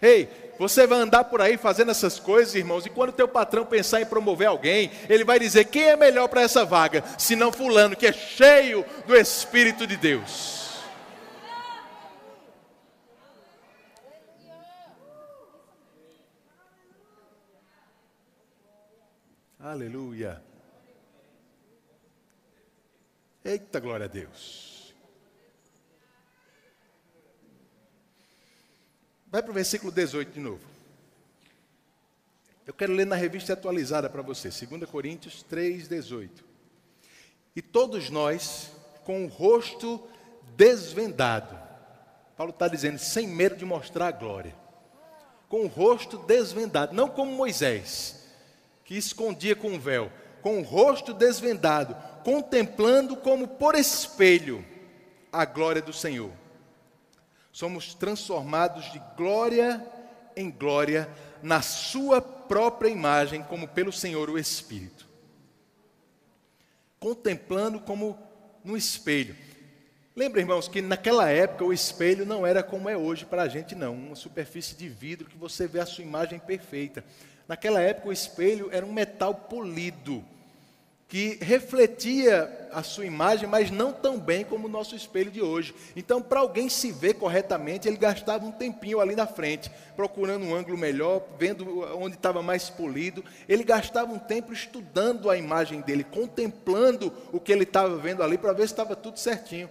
Ei, 0.01 0.29
você 0.57 0.87
vai 0.87 1.01
andar 1.01 1.25
por 1.25 1.41
aí 1.41 1.57
fazendo 1.57 1.91
essas 1.91 2.21
coisas, 2.21 2.55
irmãos, 2.55 2.87
e 2.87 2.91
quando 2.91 3.11
teu 3.11 3.27
patrão 3.27 3.67
pensar 3.67 4.01
em 4.01 4.07
promover 4.07 4.47
alguém, 4.47 4.93
ele 5.09 5.25
vai 5.25 5.41
dizer: 5.41 5.65
quem 5.65 5.89
é 5.89 5.97
melhor 5.97 6.29
para 6.29 6.43
essa 6.43 6.65
vaga? 6.65 7.03
Se 7.19 7.35
não 7.35 7.51
fulano, 7.51 7.97
que 7.97 8.07
é 8.07 8.13
cheio 8.13 8.85
do 9.07 9.17
Espírito 9.17 9.85
de 9.85 9.97
Deus. 9.97 10.63
Aleluia. 19.59 20.54
Eita 23.45 23.79
glória 23.79 24.07
a 24.07 24.09
Deus. 24.09 24.95
Vai 29.27 29.43
para 29.43 29.51
o 29.51 29.55
versículo 29.55 29.93
18 29.93 30.33
de 30.33 30.41
novo. 30.41 30.63
Eu 32.67 32.73
quero 32.73 32.95
ler 32.95 33.05
na 33.05 33.17
revista 33.17 33.53
atualizada 33.53 34.09
para 34.09 34.23
você, 34.23 34.49
2 34.49 34.89
Coríntios 34.89 35.43
3, 35.43 35.89
18. 35.89 36.43
E 37.55 37.61
todos 37.61 38.09
nós, 38.09 38.71
com 39.05 39.27
o 39.27 39.29
rosto 39.29 40.09
desvendado, 40.57 41.59
Paulo 42.37 42.53
está 42.53 42.67
dizendo, 42.67 42.99
sem 42.99 43.29
medo 43.29 43.57
de 43.57 43.67
mostrar 43.67 44.09
a 44.09 44.13
glória, 44.13 44.55
com 45.49 45.65
o 45.65 45.69
rosto 45.69 46.17
desvendado, 46.17 46.95
não 46.95 47.09
como 47.09 47.31
Moisés, 47.31 48.25
que 48.85 48.97
escondia 48.97 49.55
com 49.55 49.75
o 49.75 49.79
véu, 49.79 50.11
com 50.41 50.59
o 50.61 50.63
rosto 50.63 51.13
desvendado, 51.13 51.95
contemplando 52.25 53.17
como 53.17 53.47
por 53.47 53.75
espelho 53.75 54.65
a 55.31 55.45
glória 55.45 55.83
do 55.83 55.93
Senhor 55.93 56.33
somos 57.55 57.95
transformados 57.95 58.91
de 58.91 59.01
glória 59.17 59.81
em 60.35 60.51
glória 60.51 61.09
na 61.41 61.63
Sua 61.63 62.21
própria 62.21 62.89
imagem, 62.89 63.45
como 63.45 63.69
pelo 63.69 63.93
Senhor 63.93 64.29
o 64.29 64.37
Espírito. 64.37 65.09
Contemplando 66.99 67.79
como 67.79 68.19
no 68.65 68.77
espelho. 68.77 69.37
Lembra, 70.17 70.41
irmãos, 70.41 70.67
que 70.67 70.83
naquela 70.83 71.31
época 71.31 71.65
o 71.65 71.73
espelho 71.73 72.27
não 72.27 72.45
era 72.45 72.61
como 72.61 72.89
é 72.89 72.97
hoje 72.97 73.25
para 73.25 73.43
a 73.43 73.49
gente, 73.49 73.77
não. 73.77 73.95
Uma 73.95 74.17
superfície 74.17 74.75
de 74.75 74.89
vidro 74.89 75.29
que 75.29 75.37
você 75.37 75.69
vê 75.69 75.79
a 75.79 75.87
sua 75.87 76.03
imagem 76.03 76.41
perfeita. 76.41 77.05
Naquela 77.47 77.81
época 77.81 78.09
o 78.09 78.13
espelho 78.13 78.69
era 78.73 78.85
um 78.85 78.93
metal 78.93 79.33
polido 79.33 80.25
que 81.15 81.39
refletia 81.41 82.69
a 82.73 82.83
sua 82.83 83.07
imagem, 83.07 83.49
mas 83.49 83.71
não 83.71 83.93
tão 83.93 84.19
bem 84.19 84.45
como 84.45 84.67
o 84.67 84.69
nosso 84.69 84.97
espelho 84.97 85.31
de 85.31 85.41
hoje. 85.41 85.73
Então, 85.95 86.21
para 86.21 86.41
alguém 86.41 86.69
se 86.69 86.91
ver 86.91 87.15
corretamente, 87.15 87.87
ele 87.87 87.97
gastava 87.97 88.45
um 88.45 88.51
tempinho 88.51 88.99
ali 88.99 89.15
na 89.15 89.25
frente, 89.25 89.71
procurando 89.95 90.45
um 90.45 90.53
ângulo 90.53 90.77
melhor, 90.77 91.23
vendo 91.39 91.83
onde 91.97 92.17
estava 92.17 92.43
mais 92.43 92.69
polido. 92.69 93.25
Ele 93.49 93.63
gastava 93.63 94.13
um 94.13 94.19
tempo 94.19 94.53
estudando 94.53 95.31
a 95.31 95.37
imagem 95.37 95.83
dele, 95.83 96.03
contemplando 96.03 97.13
o 97.33 97.39
que 97.39 97.53
ele 97.53 97.63
estava 97.63 97.97
vendo 97.97 98.21
ali, 98.21 98.37
para 98.37 98.53
ver 98.53 98.67
se 98.67 98.73
estava 98.73 98.97
tudo 98.97 99.17
certinho. 99.17 99.71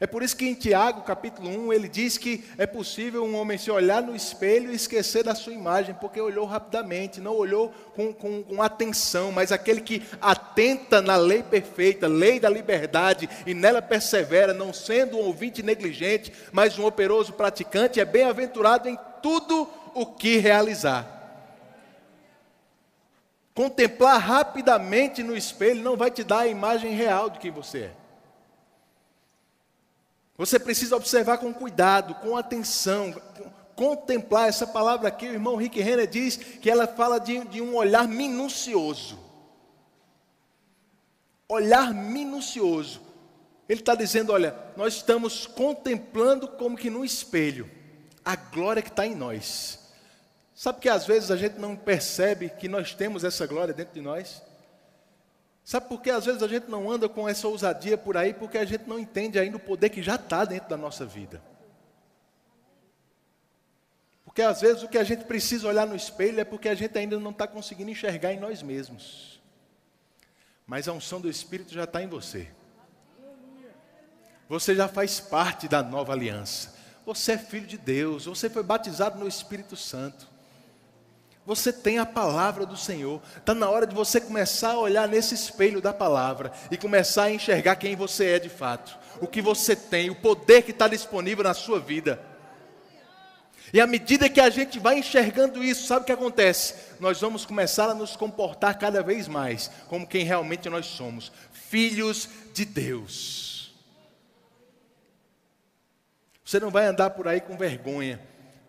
É 0.00 0.06
por 0.06 0.22
isso 0.22 0.36
que 0.36 0.46
em 0.46 0.54
Tiago, 0.54 1.02
capítulo 1.02 1.48
1, 1.48 1.72
ele 1.72 1.88
diz 1.88 2.16
que 2.16 2.44
é 2.56 2.66
possível 2.66 3.24
um 3.24 3.34
homem 3.34 3.58
se 3.58 3.68
olhar 3.68 4.00
no 4.00 4.14
espelho 4.14 4.70
e 4.70 4.76
esquecer 4.76 5.24
da 5.24 5.34
sua 5.34 5.52
imagem, 5.52 5.92
porque 5.92 6.20
olhou 6.20 6.46
rapidamente, 6.46 7.20
não 7.20 7.34
olhou 7.34 7.74
com, 7.96 8.12
com, 8.12 8.44
com, 8.44 8.62
atenção, 8.62 9.32
mas 9.32 9.50
aquele 9.50 9.80
que 9.80 10.06
atenta 10.20 11.02
na 11.02 11.16
lei 11.16 11.42
perfeita, 11.42 12.06
lei 12.06 12.38
da 12.38 12.48
liberdade, 12.48 13.28
e 13.44 13.52
nela 13.54 13.82
persevera, 13.82 14.54
não 14.54 14.72
sendo 14.72 15.16
um 15.16 15.22
ouvinte 15.22 15.64
negligente, 15.64 16.32
mas 16.52 16.78
um 16.78 16.86
operoso 16.86 17.32
praticante, 17.32 17.98
é 17.98 18.04
bem-aventurado 18.04 18.88
em 18.88 18.96
tudo 19.20 19.68
o 19.94 20.06
que 20.06 20.36
realizar. 20.36 21.16
Contemplar 23.52 24.20
rapidamente 24.20 25.24
no 25.24 25.36
espelho 25.36 25.82
não 25.82 25.96
vai 25.96 26.12
te 26.12 26.22
dar 26.22 26.42
a 26.42 26.46
imagem 26.46 26.92
real 26.94 27.28
de 27.28 27.40
quem 27.40 27.50
você 27.50 27.78
é. 27.78 28.07
Você 30.38 30.56
precisa 30.56 30.94
observar 30.94 31.38
com 31.38 31.52
cuidado, 31.52 32.14
com 32.14 32.36
atenção, 32.36 33.12
contemplar. 33.74 34.48
Essa 34.48 34.68
palavra 34.68 35.08
aqui, 35.08 35.26
o 35.26 35.32
irmão 35.32 35.56
Rick 35.56 35.80
Renner 35.80 36.06
diz 36.06 36.36
que 36.36 36.70
ela 36.70 36.86
fala 36.86 37.18
de, 37.18 37.44
de 37.46 37.60
um 37.60 37.74
olhar 37.74 38.06
minucioso. 38.06 39.18
Olhar 41.48 41.92
minucioso. 41.92 43.00
Ele 43.68 43.80
está 43.80 43.96
dizendo: 43.96 44.32
olha, 44.32 44.54
nós 44.76 44.94
estamos 44.94 45.44
contemplando 45.44 46.46
como 46.46 46.76
que 46.76 46.88
no 46.88 47.04
espelho 47.04 47.68
a 48.24 48.36
glória 48.36 48.82
que 48.82 48.90
está 48.90 49.04
em 49.04 49.16
nós. 49.16 49.90
Sabe 50.54 50.80
que 50.80 50.88
às 50.88 51.04
vezes 51.04 51.32
a 51.32 51.36
gente 51.36 51.58
não 51.58 51.74
percebe 51.74 52.48
que 52.48 52.68
nós 52.68 52.94
temos 52.94 53.24
essa 53.24 53.44
glória 53.44 53.74
dentro 53.74 53.94
de 53.94 54.00
nós? 54.00 54.40
Sabe 55.68 55.86
por 55.86 56.00
que 56.00 56.08
às 56.08 56.24
vezes 56.24 56.42
a 56.42 56.48
gente 56.48 56.70
não 56.70 56.90
anda 56.90 57.10
com 57.10 57.28
essa 57.28 57.46
ousadia 57.46 57.98
por 57.98 58.16
aí? 58.16 58.32
Porque 58.32 58.56
a 58.56 58.64
gente 58.64 58.88
não 58.88 58.98
entende 58.98 59.38
ainda 59.38 59.58
o 59.58 59.60
poder 59.60 59.90
que 59.90 60.02
já 60.02 60.14
está 60.14 60.42
dentro 60.46 60.66
da 60.66 60.78
nossa 60.78 61.04
vida. 61.04 61.42
Porque 64.24 64.40
às 64.40 64.62
vezes 64.62 64.82
o 64.82 64.88
que 64.88 64.96
a 64.96 65.04
gente 65.04 65.26
precisa 65.26 65.68
olhar 65.68 65.86
no 65.86 65.94
espelho 65.94 66.40
é 66.40 66.44
porque 66.44 66.70
a 66.70 66.74
gente 66.74 66.96
ainda 66.96 67.20
não 67.20 67.32
está 67.32 67.46
conseguindo 67.46 67.90
enxergar 67.90 68.32
em 68.32 68.40
nós 68.40 68.62
mesmos. 68.62 69.42
Mas 70.66 70.88
a 70.88 70.92
unção 70.94 71.20
do 71.20 71.28
Espírito 71.28 71.74
já 71.74 71.84
está 71.84 72.02
em 72.02 72.08
você. 72.08 72.48
Você 74.48 74.74
já 74.74 74.88
faz 74.88 75.20
parte 75.20 75.68
da 75.68 75.82
nova 75.82 76.14
aliança. 76.14 76.74
Você 77.04 77.32
é 77.32 77.38
filho 77.38 77.66
de 77.66 77.76
Deus. 77.76 78.24
Você 78.24 78.48
foi 78.48 78.62
batizado 78.62 79.18
no 79.18 79.28
Espírito 79.28 79.76
Santo. 79.76 80.30
Você 81.48 81.72
tem 81.72 81.98
a 81.98 82.04
palavra 82.04 82.66
do 82.66 82.76
Senhor. 82.76 83.22
Está 83.38 83.54
na 83.54 83.70
hora 83.70 83.86
de 83.86 83.94
você 83.94 84.20
começar 84.20 84.72
a 84.72 84.78
olhar 84.78 85.08
nesse 85.08 85.34
espelho 85.34 85.80
da 85.80 85.94
palavra 85.94 86.52
e 86.70 86.76
começar 86.76 87.22
a 87.22 87.30
enxergar 87.30 87.76
quem 87.76 87.96
você 87.96 88.32
é 88.32 88.38
de 88.38 88.50
fato. 88.50 88.98
O 89.18 89.26
que 89.26 89.40
você 89.40 89.74
tem, 89.74 90.10
o 90.10 90.14
poder 90.14 90.60
que 90.60 90.72
está 90.72 90.86
disponível 90.86 91.42
na 91.42 91.54
sua 91.54 91.80
vida. 91.80 92.22
E 93.72 93.80
à 93.80 93.86
medida 93.86 94.28
que 94.28 94.42
a 94.42 94.50
gente 94.50 94.78
vai 94.78 94.98
enxergando 94.98 95.64
isso, 95.64 95.86
sabe 95.86 96.02
o 96.02 96.04
que 96.04 96.12
acontece? 96.12 96.74
Nós 97.00 97.18
vamos 97.18 97.46
começar 97.46 97.88
a 97.88 97.94
nos 97.94 98.14
comportar 98.14 98.78
cada 98.78 99.02
vez 99.02 99.26
mais 99.26 99.70
como 99.88 100.06
quem 100.06 100.26
realmente 100.26 100.68
nós 100.68 100.84
somos, 100.84 101.32
filhos 101.50 102.28
de 102.52 102.66
Deus. 102.66 103.74
Você 106.44 106.60
não 106.60 106.68
vai 106.68 106.84
andar 106.84 107.08
por 107.08 107.26
aí 107.26 107.40
com 107.40 107.56
vergonha, 107.56 108.20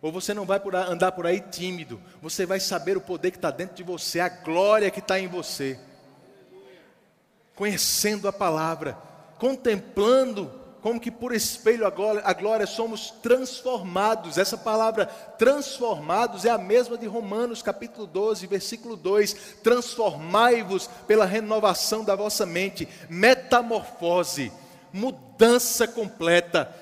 ou 0.01 0.11
você 0.11 0.33
não 0.33 0.45
vai 0.45 0.61
andar 0.87 1.11
por 1.11 1.25
aí 1.27 1.41
tímido, 1.41 2.01
você 2.21 2.45
vai 2.45 2.59
saber 2.59 2.95
o 2.95 3.01
poder 3.01 3.31
que 3.31 3.37
está 3.37 3.51
dentro 3.51 3.75
de 3.75 3.83
você, 3.83 4.19
a 4.19 4.29
glória 4.29 4.89
que 4.89 4.99
está 4.99 5.19
em 5.19 5.27
você, 5.27 5.77
conhecendo 7.55 8.27
a 8.27 8.33
palavra, 8.33 8.97
contemplando 9.37 10.59
como 10.81 10.99
que 10.99 11.11
por 11.11 11.33
espelho 11.33 11.85
a 11.85 12.33
glória, 12.33 12.65
somos 12.65 13.11
transformados. 13.21 14.37
Essa 14.37 14.57
palavra 14.57 15.05
transformados 15.37 16.45
é 16.45 16.49
a 16.49 16.57
mesma 16.57 16.97
de 16.97 17.05
Romanos 17.05 17.61
capítulo 17.61 18.07
12, 18.07 18.47
versículo 18.47 18.95
2: 18.95 19.57
Transformai-vos 19.61 20.89
pela 21.05 21.25
renovação 21.25 22.03
da 22.03 22.15
vossa 22.15 22.45
mente, 22.45 22.87
metamorfose, 23.09 24.53
mudança 24.93 25.85
completa 25.85 26.73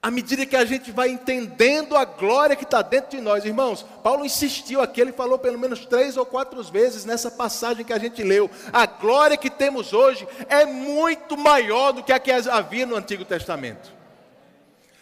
à 0.00 0.10
medida 0.10 0.46
que 0.46 0.54
a 0.54 0.64
gente 0.64 0.92
vai 0.92 1.08
entendendo 1.08 1.96
a 1.96 2.04
glória 2.04 2.54
que 2.54 2.62
está 2.62 2.82
dentro 2.82 3.16
de 3.16 3.20
nós, 3.20 3.44
irmãos, 3.44 3.84
Paulo 4.02 4.24
insistiu 4.24 4.80
aqui, 4.80 5.00
ele 5.00 5.12
falou 5.12 5.38
pelo 5.38 5.58
menos 5.58 5.84
três 5.84 6.16
ou 6.16 6.24
quatro 6.24 6.62
vezes 6.62 7.04
nessa 7.04 7.30
passagem 7.30 7.84
que 7.84 7.92
a 7.92 7.98
gente 7.98 8.22
leu. 8.22 8.48
A 8.72 8.86
glória 8.86 9.36
que 9.36 9.50
temos 9.50 9.92
hoje 9.92 10.26
é 10.48 10.64
muito 10.64 11.36
maior 11.36 11.92
do 11.92 12.02
que 12.02 12.12
a 12.12 12.18
que 12.20 12.30
havia 12.30 12.86
no 12.86 12.94
Antigo 12.94 13.24
Testamento. 13.24 13.97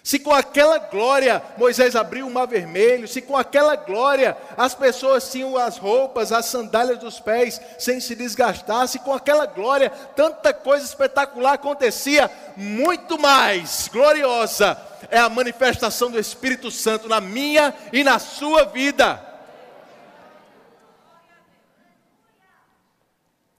Se 0.06 0.20
com 0.20 0.32
aquela 0.32 0.78
glória 0.78 1.42
Moisés 1.56 1.96
abriu 1.96 2.28
o 2.28 2.30
mar 2.30 2.46
vermelho, 2.46 3.08
se 3.08 3.20
com 3.20 3.36
aquela 3.36 3.74
glória 3.74 4.36
as 4.56 4.72
pessoas 4.72 5.28
tinham 5.32 5.56
as 5.56 5.78
roupas, 5.78 6.30
as 6.30 6.46
sandálias 6.46 7.00
dos 7.00 7.18
pés 7.18 7.60
sem 7.76 7.98
se 7.98 8.14
desgastar, 8.14 8.86
se 8.86 9.00
com 9.00 9.12
aquela 9.12 9.46
glória 9.46 9.90
tanta 9.90 10.54
coisa 10.54 10.84
espetacular 10.84 11.54
acontecia, 11.54 12.30
muito 12.56 13.18
mais 13.18 13.88
gloriosa 13.92 14.80
é 15.10 15.18
a 15.18 15.28
manifestação 15.28 16.08
do 16.08 16.20
Espírito 16.20 16.70
Santo 16.70 17.08
na 17.08 17.20
minha 17.20 17.74
e 17.92 18.04
na 18.04 18.20
sua 18.20 18.62
vida. 18.62 19.20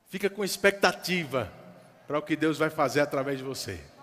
Fica 0.07 0.29
com 0.29 0.45
expectativa 0.45 1.51
para 2.07 2.17
o 2.17 2.21
que 2.21 2.37
Deus 2.37 2.57
vai 2.57 2.69
fazer 2.69 3.01
através 3.01 3.37
de 3.37 3.43
você. 3.43 3.96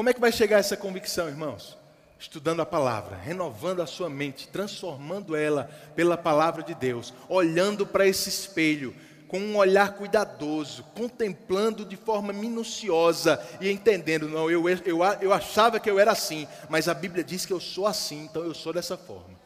Como 0.00 0.08
é 0.08 0.14
que 0.14 0.20
vai 0.20 0.32
chegar 0.32 0.58
essa 0.58 0.78
convicção, 0.78 1.28
irmãos? 1.28 1.76
Estudando 2.18 2.62
a 2.62 2.64
palavra, 2.64 3.18
renovando 3.18 3.82
a 3.82 3.86
sua 3.86 4.08
mente, 4.08 4.48
transformando 4.48 5.36
ela 5.36 5.70
pela 5.94 6.16
palavra 6.16 6.62
de 6.62 6.74
Deus, 6.74 7.12
olhando 7.28 7.86
para 7.86 8.06
esse 8.06 8.30
espelho 8.30 8.94
com 9.28 9.38
um 9.38 9.58
olhar 9.58 9.92
cuidadoso, 9.92 10.86
contemplando 10.94 11.84
de 11.84 11.96
forma 11.96 12.32
minuciosa 12.32 13.46
e 13.60 13.70
entendendo, 13.70 14.26
não, 14.26 14.50
eu, 14.50 14.66
eu, 14.70 15.00
eu 15.20 15.34
achava 15.34 15.78
que 15.78 15.90
eu 15.90 15.98
era 15.98 16.12
assim, 16.12 16.48
mas 16.70 16.88
a 16.88 16.94
Bíblia 16.94 17.22
diz 17.22 17.44
que 17.44 17.52
eu 17.52 17.60
sou 17.60 17.86
assim, 17.86 18.24
então 18.24 18.42
eu 18.42 18.54
sou 18.54 18.72
dessa 18.72 18.96
forma. 18.96 19.38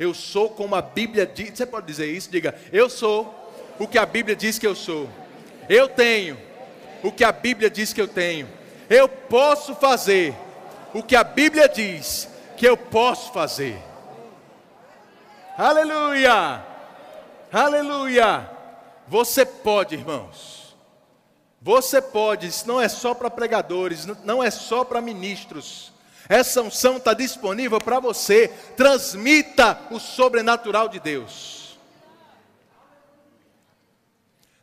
Eu 0.00 0.12
sou 0.12 0.50
como 0.50 0.74
a 0.74 0.82
Bíblia 0.82 1.24
diz, 1.24 1.56
você 1.56 1.64
pode 1.64 1.86
dizer 1.86 2.10
isso? 2.10 2.28
Diga, 2.28 2.56
eu 2.72 2.90
sou 2.90 3.32
o 3.78 3.86
que 3.86 3.98
a 3.98 4.04
Bíblia 4.04 4.34
diz 4.34 4.58
que 4.58 4.66
eu 4.66 4.74
sou. 4.74 5.08
Eu 5.68 5.88
tenho 5.88 6.36
o 7.04 7.12
que 7.12 7.22
a 7.22 7.30
Bíblia 7.30 7.70
diz 7.70 7.92
que 7.92 8.00
eu 8.00 8.08
tenho 8.08 8.48
eu 8.92 9.08
posso 9.08 9.74
fazer 9.74 10.34
o 10.92 11.02
que 11.02 11.16
a 11.16 11.24
Bíblia 11.24 11.68
diz 11.68 12.28
que 12.56 12.66
eu 12.66 12.76
posso 12.76 13.32
fazer. 13.32 13.80
Aleluia! 15.56 16.64
Aleluia! 17.50 18.50
Você 19.08 19.44
pode, 19.44 19.94
irmãos. 19.94 20.76
Você 21.60 22.02
pode, 22.02 22.48
isso 22.48 22.66
não 22.66 22.80
é 22.80 22.88
só 22.88 23.14
para 23.14 23.30
pregadores, 23.30 24.06
não 24.24 24.42
é 24.42 24.50
só 24.50 24.84
para 24.84 25.00
ministros. 25.00 25.92
Essa 26.28 26.62
unção 26.62 26.96
está 26.96 27.14
disponível 27.14 27.78
para 27.80 28.00
você. 28.00 28.48
Transmita 28.76 29.78
o 29.90 29.98
sobrenatural 29.98 30.88
de 30.88 30.98
Deus. 30.98 31.78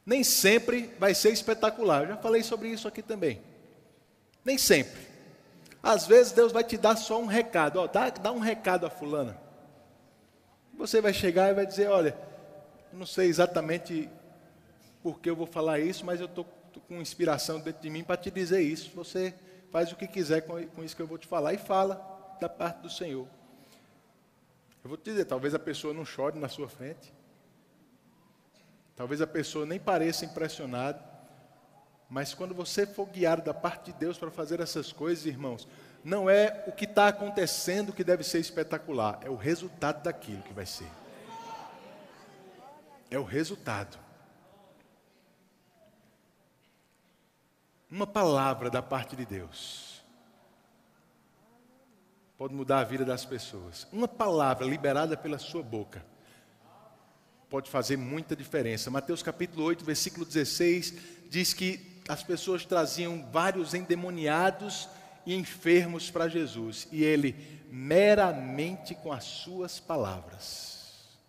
Nem 0.05 0.23
sempre 0.23 0.93
vai 0.99 1.13
ser 1.13 1.31
espetacular. 1.31 2.01
Eu 2.01 2.07
já 2.09 2.17
falei 2.17 2.43
sobre 2.43 2.69
isso 2.69 2.87
aqui 2.87 3.01
também. 3.01 3.41
Nem 4.43 4.57
sempre. 4.57 5.07
Às 5.81 6.05
vezes 6.05 6.31
Deus 6.31 6.51
vai 6.51 6.63
te 6.63 6.77
dar 6.77 6.95
só 6.95 7.19
um 7.21 7.25
recado, 7.25 7.79
ó, 7.79 7.87
dá, 7.87 8.09
dá 8.09 8.31
um 8.31 8.39
recado 8.39 8.85
a 8.85 8.89
fulana. 8.89 9.39
Você 10.73 11.01
vai 11.01 11.13
chegar 11.13 11.49
e 11.49 11.53
vai 11.53 11.65
dizer, 11.65 11.89
olha, 11.89 12.17
não 12.91 13.05
sei 13.05 13.27
exatamente 13.27 14.09
por 15.01 15.19
que 15.19 15.29
eu 15.29 15.35
vou 15.35 15.47
falar 15.47 15.79
isso, 15.79 16.05
mas 16.05 16.19
eu 16.19 16.25
estou 16.25 16.45
com 16.87 17.01
inspiração 17.01 17.59
dentro 17.59 17.81
de 17.81 17.89
mim 17.89 18.03
para 18.03 18.17
te 18.17 18.31
dizer 18.31 18.61
isso. 18.61 18.91
Você 18.95 19.33
faz 19.71 19.91
o 19.91 19.95
que 19.95 20.07
quiser 20.07 20.41
com, 20.41 20.65
com 20.67 20.83
isso 20.83 20.95
que 20.95 21.01
eu 21.01 21.07
vou 21.07 21.17
te 21.17 21.27
falar 21.27 21.53
e 21.53 21.57
fala 21.57 22.37
da 22.39 22.49
parte 22.49 22.81
do 22.81 22.89
Senhor. 22.89 23.27
Eu 24.83 24.87
vou 24.87 24.97
te 24.97 25.05
dizer, 25.11 25.25
talvez 25.25 25.53
a 25.53 25.59
pessoa 25.59 25.93
não 25.93 26.05
chore 26.05 26.39
na 26.39 26.47
sua 26.47 26.69
frente. 26.69 27.13
Talvez 28.95 29.21
a 29.21 29.27
pessoa 29.27 29.65
nem 29.65 29.79
pareça 29.79 30.25
impressionada. 30.25 31.01
Mas 32.09 32.33
quando 32.33 32.55
você 32.55 32.87
for 32.87 33.05
guiado 33.05 33.43
da 33.43 33.53
parte 33.53 33.91
de 33.91 33.99
Deus 33.99 34.17
para 34.17 34.31
fazer 34.31 34.59
essas 34.59 34.91
coisas, 34.91 35.27
irmãos, 35.27 35.67
não 36.03 36.27
é 36.27 36.63
o 36.65 36.71
que 36.71 36.85
está 36.85 37.07
acontecendo 37.07 37.93
que 37.93 38.03
deve 38.03 38.23
ser 38.23 38.39
espetacular, 38.39 39.19
é 39.23 39.29
o 39.29 39.35
resultado 39.35 40.01
daquilo 40.01 40.41
que 40.41 40.53
vai 40.53 40.65
ser. 40.65 40.87
É 43.11 43.19
o 43.19 43.23
resultado. 43.23 43.97
Uma 47.91 48.07
palavra 48.07 48.69
da 48.69 48.81
parte 48.81 49.15
de 49.15 49.25
Deus 49.25 50.03
pode 52.37 52.53
mudar 52.53 52.79
a 52.79 52.83
vida 52.83 53.03
das 53.03 53.25
pessoas. 53.25 53.87
Uma 53.91 54.07
palavra 54.07 54.65
liberada 54.65 55.17
pela 55.17 55.37
sua 55.37 55.61
boca 55.61 56.03
pode 57.49 57.69
fazer 57.69 57.97
muita 57.97 58.35
diferença. 58.35 58.91
Mateus 58.91 59.23
capítulo 59.23 59.65
8, 59.65 59.83
versículo 59.83 60.25
16 60.25 60.93
diz 61.29 61.53
que 61.53 61.88
as 62.09 62.23
pessoas 62.23 62.65
traziam 62.65 63.23
vários 63.31 63.75
endemoniados 63.75 64.89
e 65.27 65.35
enfermos 65.35 66.09
para 66.09 66.27
Jesus, 66.27 66.87
e 66.91 67.03
ele 67.03 67.61
meramente 67.69 68.95
com 68.95 69.13
as 69.13 69.23
suas 69.23 69.79
palavras. 69.79 71.19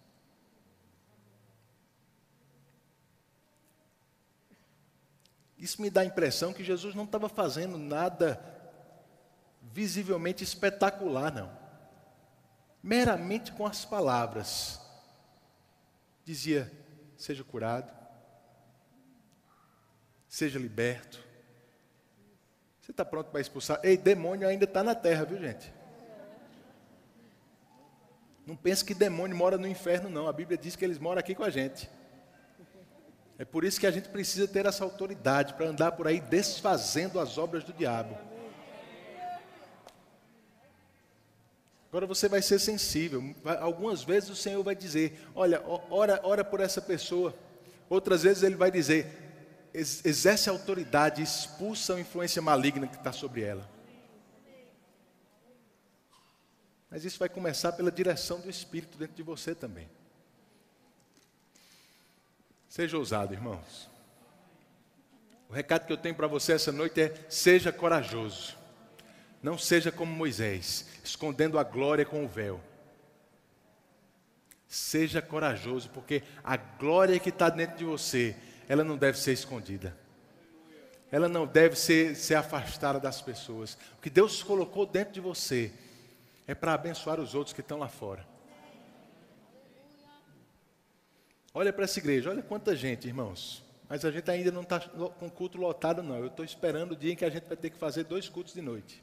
Isso 5.58 5.82
me 5.82 5.90
dá 5.90 6.00
a 6.00 6.06
impressão 6.06 6.54
que 6.54 6.64
Jesus 6.64 6.94
não 6.94 7.04
estava 7.04 7.28
fazendo 7.28 7.76
nada 7.76 8.42
visivelmente 9.60 10.42
espetacular, 10.42 11.30
não. 11.30 11.52
Meramente 12.82 13.52
com 13.52 13.66
as 13.66 13.84
palavras. 13.84 14.80
Dizia: 16.24 16.72
seja 17.18 17.44
curado, 17.44 17.99
seja 20.30 20.60
liberto. 20.60 21.18
Você 22.80 22.92
está 22.92 23.04
pronto 23.04 23.30
para 23.30 23.40
expulsar? 23.40 23.80
Ei, 23.82 23.96
demônio 23.96 24.48
ainda 24.48 24.64
está 24.64 24.82
na 24.82 24.94
terra, 24.94 25.24
viu 25.24 25.38
gente? 25.38 25.70
Não 28.46 28.56
pense 28.56 28.84
que 28.84 28.94
demônio 28.94 29.36
mora 29.36 29.58
no 29.58 29.66
inferno, 29.66 30.08
não. 30.08 30.28
A 30.28 30.32
Bíblia 30.32 30.56
diz 30.56 30.76
que 30.76 30.84
eles 30.84 30.98
moram 30.98 31.18
aqui 31.18 31.34
com 31.34 31.42
a 31.42 31.50
gente. 31.50 31.90
É 33.38 33.44
por 33.44 33.64
isso 33.64 33.80
que 33.80 33.86
a 33.86 33.90
gente 33.90 34.08
precisa 34.08 34.46
ter 34.46 34.66
essa 34.66 34.84
autoridade 34.84 35.54
para 35.54 35.66
andar 35.66 35.92
por 35.92 36.06
aí 36.06 36.20
desfazendo 36.20 37.18
as 37.18 37.36
obras 37.36 37.64
do 37.64 37.72
diabo. 37.72 38.16
Agora 41.88 42.06
você 42.06 42.28
vai 42.28 42.40
ser 42.40 42.60
sensível. 42.60 43.34
Algumas 43.60 44.04
vezes 44.04 44.30
o 44.30 44.36
Senhor 44.36 44.62
vai 44.62 44.76
dizer: 44.76 45.20
Olha, 45.34 45.60
ora, 45.90 46.20
ora 46.22 46.44
por 46.44 46.60
essa 46.60 46.80
pessoa. 46.80 47.34
Outras 47.88 48.22
vezes 48.22 48.42
ele 48.44 48.54
vai 48.54 48.70
dizer: 48.70 49.29
exerce 49.72 50.48
autoridade, 50.48 51.22
expulsa 51.22 51.94
a 51.94 52.00
influência 52.00 52.42
maligna 52.42 52.86
que 52.86 52.96
está 52.96 53.12
sobre 53.12 53.42
ela. 53.42 53.68
Mas 56.90 57.04
isso 57.04 57.18
vai 57.18 57.28
começar 57.28 57.72
pela 57.72 57.90
direção 57.90 58.40
do 58.40 58.50
Espírito 58.50 58.98
dentro 58.98 59.14
de 59.14 59.22
você 59.22 59.54
também. 59.54 59.88
Seja 62.68 62.98
ousado, 62.98 63.32
irmãos. 63.32 63.88
O 65.48 65.52
recado 65.52 65.86
que 65.86 65.92
eu 65.92 65.96
tenho 65.96 66.14
para 66.14 66.26
você 66.26 66.52
essa 66.52 66.72
noite 66.72 67.00
é: 67.00 67.26
seja 67.28 67.72
corajoso. 67.72 68.56
Não 69.42 69.56
seja 69.56 69.90
como 69.90 70.12
Moisés, 70.12 70.86
escondendo 71.02 71.58
a 71.58 71.64
glória 71.64 72.04
com 72.04 72.24
o 72.24 72.28
véu. 72.28 72.60
Seja 74.68 75.22
corajoso, 75.22 75.90
porque 75.90 76.22
a 76.44 76.56
glória 76.56 77.18
que 77.18 77.30
está 77.30 77.48
dentro 77.48 77.76
de 77.78 77.84
você, 77.84 78.36
ela 78.70 78.84
não 78.84 78.96
deve 78.96 79.18
ser 79.18 79.32
escondida. 79.32 79.96
Ela 81.10 81.28
não 81.28 81.44
deve 81.44 81.74
ser, 81.74 82.14
ser 82.14 82.36
afastada 82.36 83.00
das 83.00 83.20
pessoas. 83.20 83.76
O 83.98 84.00
que 84.00 84.08
Deus 84.08 84.44
colocou 84.44 84.86
dentro 84.86 85.12
de 85.12 85.18
você 85.18 85.72
é 86.46 86.54
para 86.54 86.72
abençoar 86.74 87.18
os 87.18 87.34
outros 87.34 87.52
que 87.52 87.62
estão 87.62 87.80
lá 87.80 87.88
fora. 87.88 88.24
Olha 91.52 91.72
para 91.72 91.82
essa 91.82 91.98
igreja, 91.98 92.30
olha 92.30 92.44
quanta 92.44 92.76
gente, 92.76 93.08
irmãos. 93.08 93.60
Mas 93.88 94.04
a 94.04 94.10
gente 94.12 94.30
ainda 94.30 94.52
não 94.52 94.62
está 94.62 94.78
com 94.78 95.28
culto 95.28 95.58
lotado, 95.58 96.00
não. 96.00 96.18
Eu 96.18 96.28
estou 96.28 96.44
esperando 96.44 96.92
o 96.92 96.96
dia 96.96 97.12
em 97.12 97.16
que 97.16 97.24
a 97.24 97.30
gente 97.30 97.48
vai 97.48 97.56
ter 97.56 97.70
que 97.70 97.76
fazer 97.76 98.04
dois 98.04 98.28
cultos 98.28 98.54
de 98.54 98.62
noite. 98.62 99.02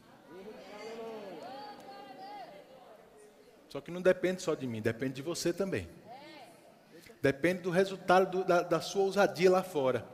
Só 3.68 3.82
que 3.82 3.92
não 3.92 4.02
depende 4.02 4.42
só 4.42 4.56
de 4.56 4.66
mim, 4.66 4.82
depende 4.82 5.16
de 5.16 5.22
você 5.22 5.52
também. 5.52 5.90
Depende 7.28 7.64
do 7.64 7.70
resultado 7.70 8.32
do, 8.32 8.44
da, 8.46 8.62
da 8.62 8.80
sua 8.80 9.02
ousadia 9.02 9.52
lá 9.52 9.62
fora. 9.62 10.08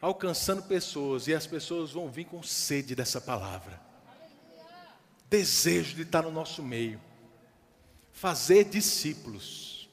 Alcançando 0.00 0.60
pessoas, 0.64 1.28
e 1.28 1.34
as 1.34 1.46
pessoas 1.46 1.92
vão 1.92 2.10
vir 2.10 2.24
com 2.24 2.42
sede 2.42 2.96
dessa 2.96 3.20
palavra. 3.20 3.80
Desejo 5.30 5.94
de 5.94 6.02
estar 6.02 6.22
no 6.22 6.32
nosso 6.32 6.60
meio. 6.60 7.00
Fazer 8.12 8.64
discípulos. 8.64 9.88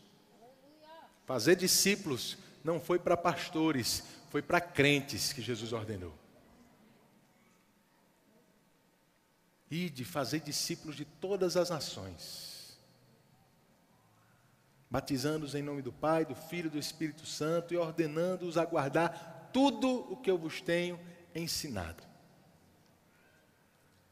Fazer 1.28 1.56
discípulos 1.56 2.40
não 2.64 2.80
foi 2.80 2.98
para 2.98 3.16
pastores, 3.16 4.04
foi 4.32 4.42
para 4.42 4.60
crentes 4.60 5.32
que 5.32 5.44
Jesus 5.44 5.74
ordenou. 5.74 6.18
e 9.72 9.88
de 9.88 10.04
fazer 10.04 10.40
discípulos 10.40 10.96
de 10.96 11.06
todas 11.06 11.56
as 11.56 11.70
nações, 11.70 12.49
batizando-os 14.90 15.56
em 15.56 15.62
nome 15.62 15.82
do 15.82 15.92
Pai, 15.92 16.26
do 16.26 16.36
Filho 16.36 16.68
e 16.68 16.72
do 16.72 16.80
Espírito 16.80 17.26
Santo 17.26 17.74
e 17.74 17.78
ordenando-os 17.78 18.58
a 18.58 18.66
guardar 18.66 19.50
tudo 19.54 20.12
o 20.12 20.18
que 20.18 20.30
eu 20.30 20.38
vos 20.38 20.62
tenho 20.62 21.00
ensinado. 21.34 22.04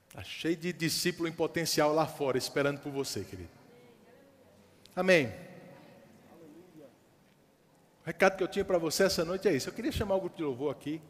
Está 0.08 0.24
cheio 0.24 0.56
de 0.56 0.72
discípulo 0.74 1.28
em 1.28 1.32
potencial 1.32 1.94
lá 1.94 2.06
fora, 2.06 2.38
esperando 2.38 2.80
por 2.80 2.92
você, 2.92 3.24
querido. 3.24 3.50
Amém. 4.96 5.28
O 8.04 8.06
recado 8.06 8.38
que 8.38 8.44
eu 8.44 8.48
tinha 8.48 8.66
para 8.66 8.78
você 8.78 9.04
essa 9.04 9.26
noite 9.26 9.48
é 9.48 9.54
isso. 9.54 9.70
Eu 9.70 9.74
queria 9.74 9.92
chamar 9.92 10.16
o 10.16 10.22
grupo 10.22 10.38
de 10.38 10.44
louvor 10.44 10.72
aqui. 10.72 11.02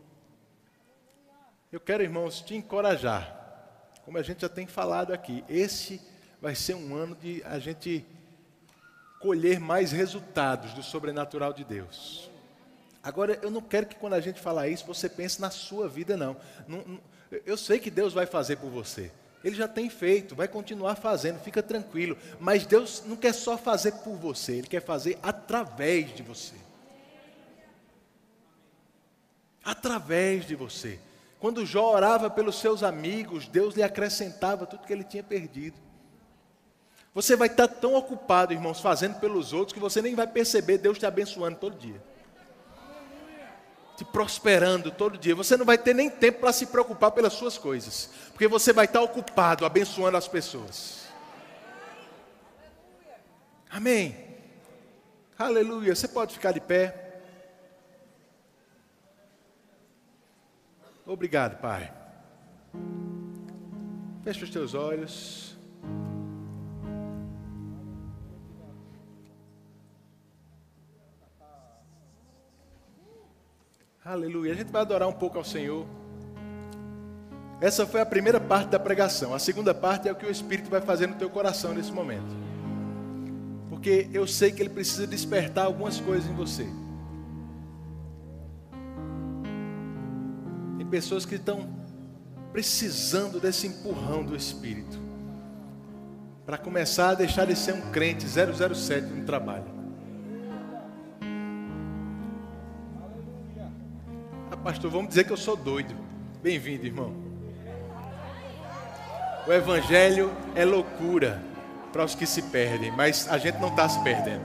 Eu 1.72 1.80
quero, 1.80 2.04
irmãos, 2.04 2.42
te 2.42 2.56
encorajar 2.56 3.38
como 4.08 4.18
a 4.18 4.24
gente 4.24 4.40
já 4.40 4.48
tem 4.48 4.66
falado 4.66 5.12
aqui, 5.12 5.44
esse 5.50 6.00
vai 6.42 6.56
ser 6.56 6.76
um 6.76 6.96
ano 6.96 7.14
de 7.14 7.44
a 7.44 7.60
gente 7.60 8.06
colher 9.20 9.60
mais 9.60 9.92
resultados 9.92 10.74
do 10.74 10.84
sobrenatural 10.84 11.54
de 11.54 11.64
Deus. 11.64 12.30
Agora, 13.02 13.40
eu 13.42 13.50
não 13.50 13.62
quero 13.62 13.86
que 13.86 13.96
quando 13.96 14.14
a 14.14 14.20
gente 14.20 14.40
falar 14.40 14.68
isso, 14.68 14.86
você 14.86 15.08
pense 15.08 15.40
na 15.40 15.50
sua 15.50 15.88
vida, 15.88 16.18
não. 16.18 16.36
não, 16.68 16.84
não 16.86 17.00
eu 17.46 17.58
sei 17.58 17.80
que 17.80 17.90
Deus 17.90 18.14
vai 18.14 18.26
fazer 18.26 18.58
por 18.58 18.70
você. 18.70 19.12
Ele 19.44 19.56
já 19.56 19.68
tem 19.68 19.90
feito, 19.90 20.36
vai 20.36 20.48
continuar 20.48 20.96
fazendo, 20.96 21.40
fica 21.40 21.62
tranquilo. 21.64 22.18
Mas 22.40 22.66
Deus 22.66 23.04
não 23.06 23.16
quer 23.16 23.34
só 23.34 23.58
fazer 23.58 23.94
por 23.94 24.16
você, 24.16 24.54
Ele 24.54 24.68
quer 24.68 24.82
fazer 24.82 25.18
através 25.22 26.14
de 26.16 26.24
você. 26.24 26.56
Através 29.64 30.46
de 30.46 30.56
você. 30.56 31.00
Quando 31.40 31.66
Jó 31.66 31.94
orava 31.94 32.30
pelos 32.30 32.60
seus 32.60 32.84
amigos, 32.84 33.48
Deus 33.48 33.76
lhe 33.76 33.84
acrescentava 33.84 34.66
tudo 34.66 34.86
que 34.86 34.94
ele 34.94 35.04
tinha 35.04 35.24
perdido. 35.24 35.78
Você 37.18 37.36
vai 37.36 37.48
estar 37.48 37.68
tão 37.68 37.96
ocupado, 37.96 38.54
irmãos, 38.54 38.80
fazendo 38.80 39.20
pelos 39.20 39.52
outros, 39.52 39.74
que 39.74 39.80
você 39.80 40.04
nem 40.04 40.14
vai 40.14 40.28
perceber 40.28 40.78
Deus 40.78 41.00
te 41.00 41.06
abençoando 41.08 41.58
todo 41.58 41.76
dia. 41.76 42.00
Te 43.98 44.06
prosperando 44.06 44.92
todo 44.92 45.18
dia. 45.18 45.34
Você 45.34 45.58
não 45.58 45.66
vai 45.66 45.80
ter 45.80 45.96
nem 45.96 46.12
tempo 46.12 46.42
para 46.42 46.54
se 46.54 46.68
preocupar 46.68 47.10
pelas 47.10 47.34
suas 47.34 47.58
coisas, 47.58 48.12
porque 48.34 48.48
você 48.48 48.72
vai 48.72 48.86
estar 48.86 49.02
ocupado 49.02 49.66
abençoando 49.66 50.16
as 50.16 50.28
pessoas. 50.28 51.08
Amém. 53.68 54.16
Aleluia. 55.40 55.96
Você 55.96 56.08
pode 56.08 56.36
ficar 56.36 56.52
de 56.52 56.62
pé. 56.62 57.24
Obrigado, 61.04 61.60
Pai. 61.60 61.92
Feche 64.24 64.44
os 64.44 64.52
teus 64.52 64.76
olhos. 64.76 65.47
Aleluia. 74.08 74.54
A 74.54 74.56
gente 74.56 74.72
vai 74.72 74.82
adorar 74.82 75.10
um 75.10 75.12
pouco 75.12 75.38
ao 75.38 75.44
Senhor. 75.44 75.86
Essa 77.60 77.86
foi 77.86 78.00
a 78.00 78.06
primeira 78.06 78.40
parte 78.40 78.70
da 78.70 78.80
pregação. 78.80 79.34
A 79.34 79.40
segunda 79.40 79.74
parte 79.74 80.08
é 80.08 80.12
o 80.14 80.16
que 80.16 80.26
o 80.26 80.32
Espírito 80.32 80.70
vai 80.70 80.80
fazer 80.80 81.08
no 81.08 81.16
teu 81.16 81.30
coração 81.30 81.74
nesse 81.74 81.92
momento. 81.92 82.34
Porque 83.70 84.08
eu 84.14 84.26
sei 84.26 84.54
que 84.54 84.62
ele 84.62 84.70
precisa 84.70 85.06
despertar 85.06 85.66
algumas 85.66 86.00
coisas 86.00 86.30
em 86.30 86.34
você. 86.34 86.66
pessoas 90.90 91.26
que 91.26 91.36
estão 91.36 91.68
precisando 92.54 93.42
desse 93.42 93.68
empurrão 93.68 94.24
do 94.24 94.38
Espírito 94.38 94.98
para 96.46 96.58
começar 96.58 97.10
a 97.10 97.14
deixar 97.14 97.46
de 97.46 97.58
ser 97.58 97.74
um 97.74 97.92
crente 97.92 98.26
007 98.26 99.02
no 99.02 99.26
trabalho. 99.26 99.77
Ah, 104.50 104.56
pastor, 104.56 104.90
vamos 104.90 105.10
dizer 105.10 105.26
que 105.26 105.34
eu 105.34 105.38
sou 105.38 105.58
doido. 105.58 105.94
Bem-vindo, 106.42 106.86
irmão. 106.86 107.14
O 109.46 109.52
Evangelho 109.52 110.32
é 110.56 110.64
loucura 110.64 111.42
para 111.92 112.06
os 112.06 112.16
que 112.16 112.26
se 112.26 112.44
perdem, 112.44 112.92
mas 112.92 113.28
a 113.30 113.38
gente 113.38 113.60
não 113.60 113.68
está 113.70 113.90
se 113.90 114.02
perdendo. 114.04 114.42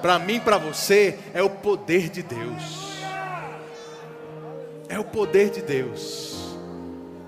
Para 0.00 0.18
mim, 0.18 0.38
para 0.38 0.58
você, 0.58 1.18
é 1.34 1.42
o 1.42 1.50
poder 1.50 2.08
de 2.08 2.22
Deus. 2.22 3.02
É 4.88 4.98
o 4.98 5.04
poder 5.04 5.50
de 5.50 5.62
Deus. 5.62 6.56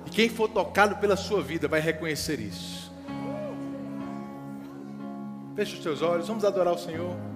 E 0.06 0.10
quem 0.10 0.28
for 0.28 0.48
tocado 0.48 0.96
pela 0.96 1.16
sua 1.16 1.42
vida 1.42 1.66
vai 1.66 1.80
reconhecer 1.80 2.38
isso. 2.38 2.92
Feche 5.56 5.74
os 5.74 5.82
teus 5.82 6.02
olhos, 6.02 6.28
vamos 6.28 6.44
adorar 6.44 6.74
o 6.74 6.78
Senhor. 6.78 7.33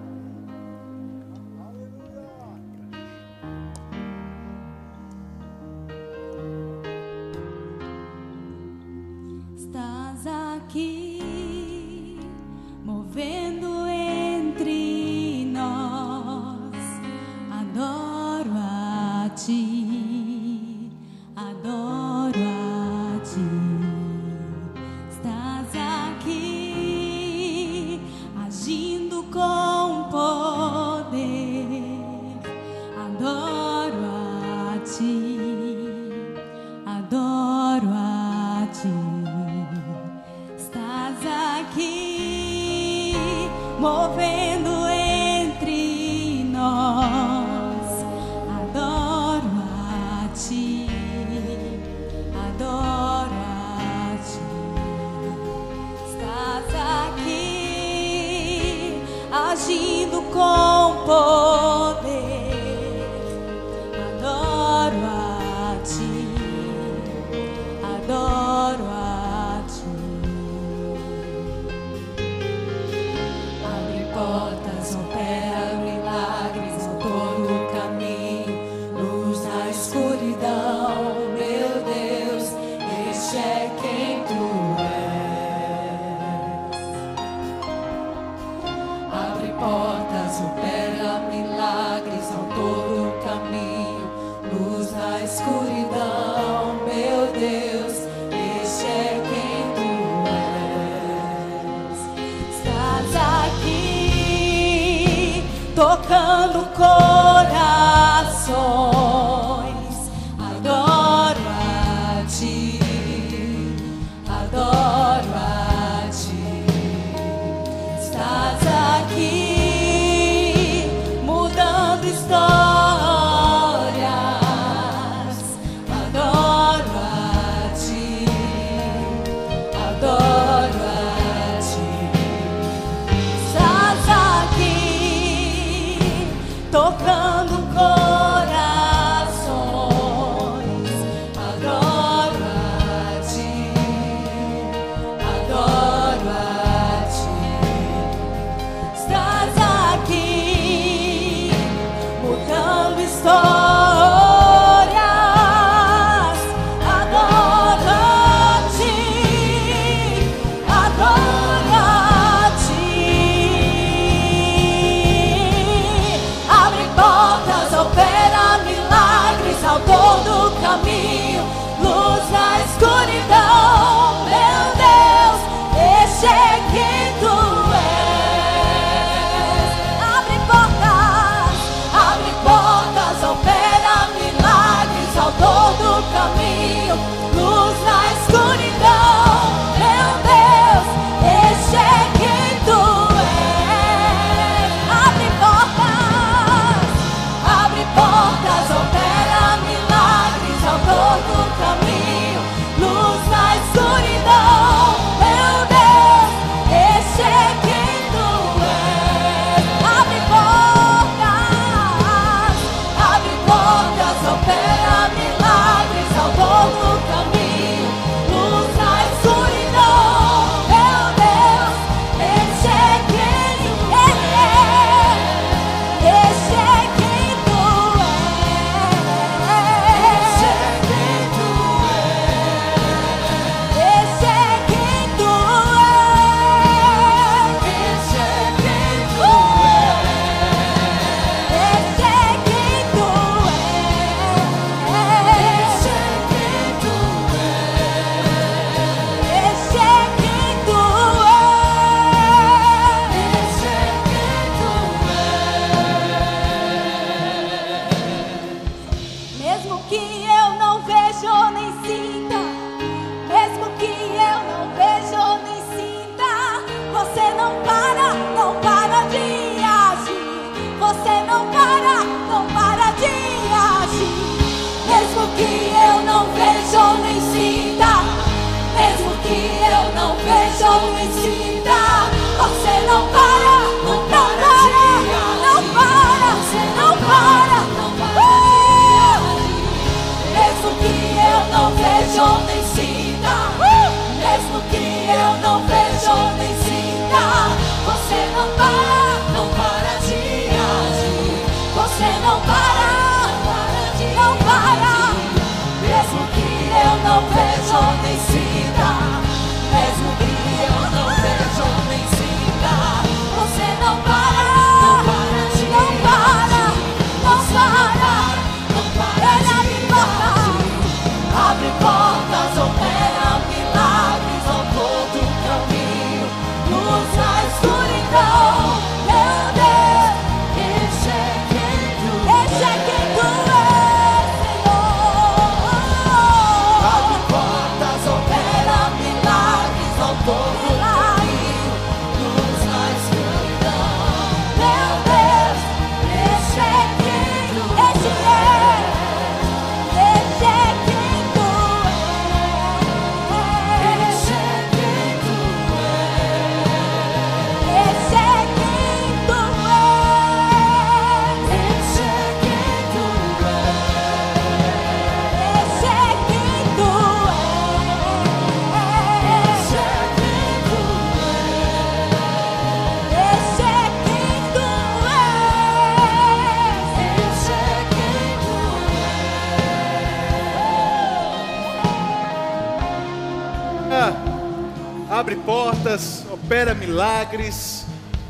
portas, 385.79 386.25
opera 386.31 386.73
milagres, 386.73 387.85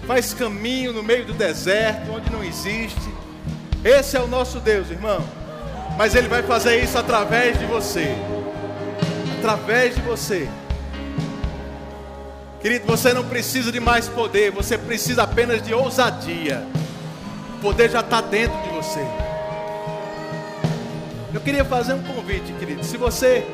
faz 0.06 0.34
caminho 0.34 0.94
no 0.94 1.02
meio 1.02 1.26
do 1.26 1.34
deserto, 1.34 2.12
onde 2.12 2.32
não 2.32 2.44
existe. 2.44 3.10
Esse 3.84 4.18
é 4.18 4.20
o 4.20 4.28
nosso 4.28 4.60
Deus, 4.60 4.90
irmão. 4.92 5.24
Mas 5.98 6.16
Ele 6.16 6.28
vai 6.28 6.44
fazer 6.44 6.82
isso 6.82 6.98
através 6.98 7.58
de 7.58 7.66
você. 7.66 8.16
Através 9.40 9.96
de 9.96 10.02
você. 10.02 10.48
Querido, 12.62 12.86
você 12.86 13.14
não 13.14 13.26
precisa 13.26 13.72
de 13.72 13.80
mais 13.80 14.08
poder, 14.08 14.52
você 14.52 14.78
precisa 14.78 15.24
apenas 15.24 15.62
de 15.62 15.74
ousadia. 15.74 16.64
O 17.56 17.62
poder 17.62 17.90
já 17.90 18.02
está 18.02 18.22
dentro 18.22 18.62
de 18.62 18.70
você. 18.70 19.06
Eu 21.34 21.42
queria 21.42 21.66
fazer 21.66 21.94
um 21.94 22.04
convite, 22.04 22.52
querido. 22.54 22.84
Se 22.84 22.98
você 22.98 23.46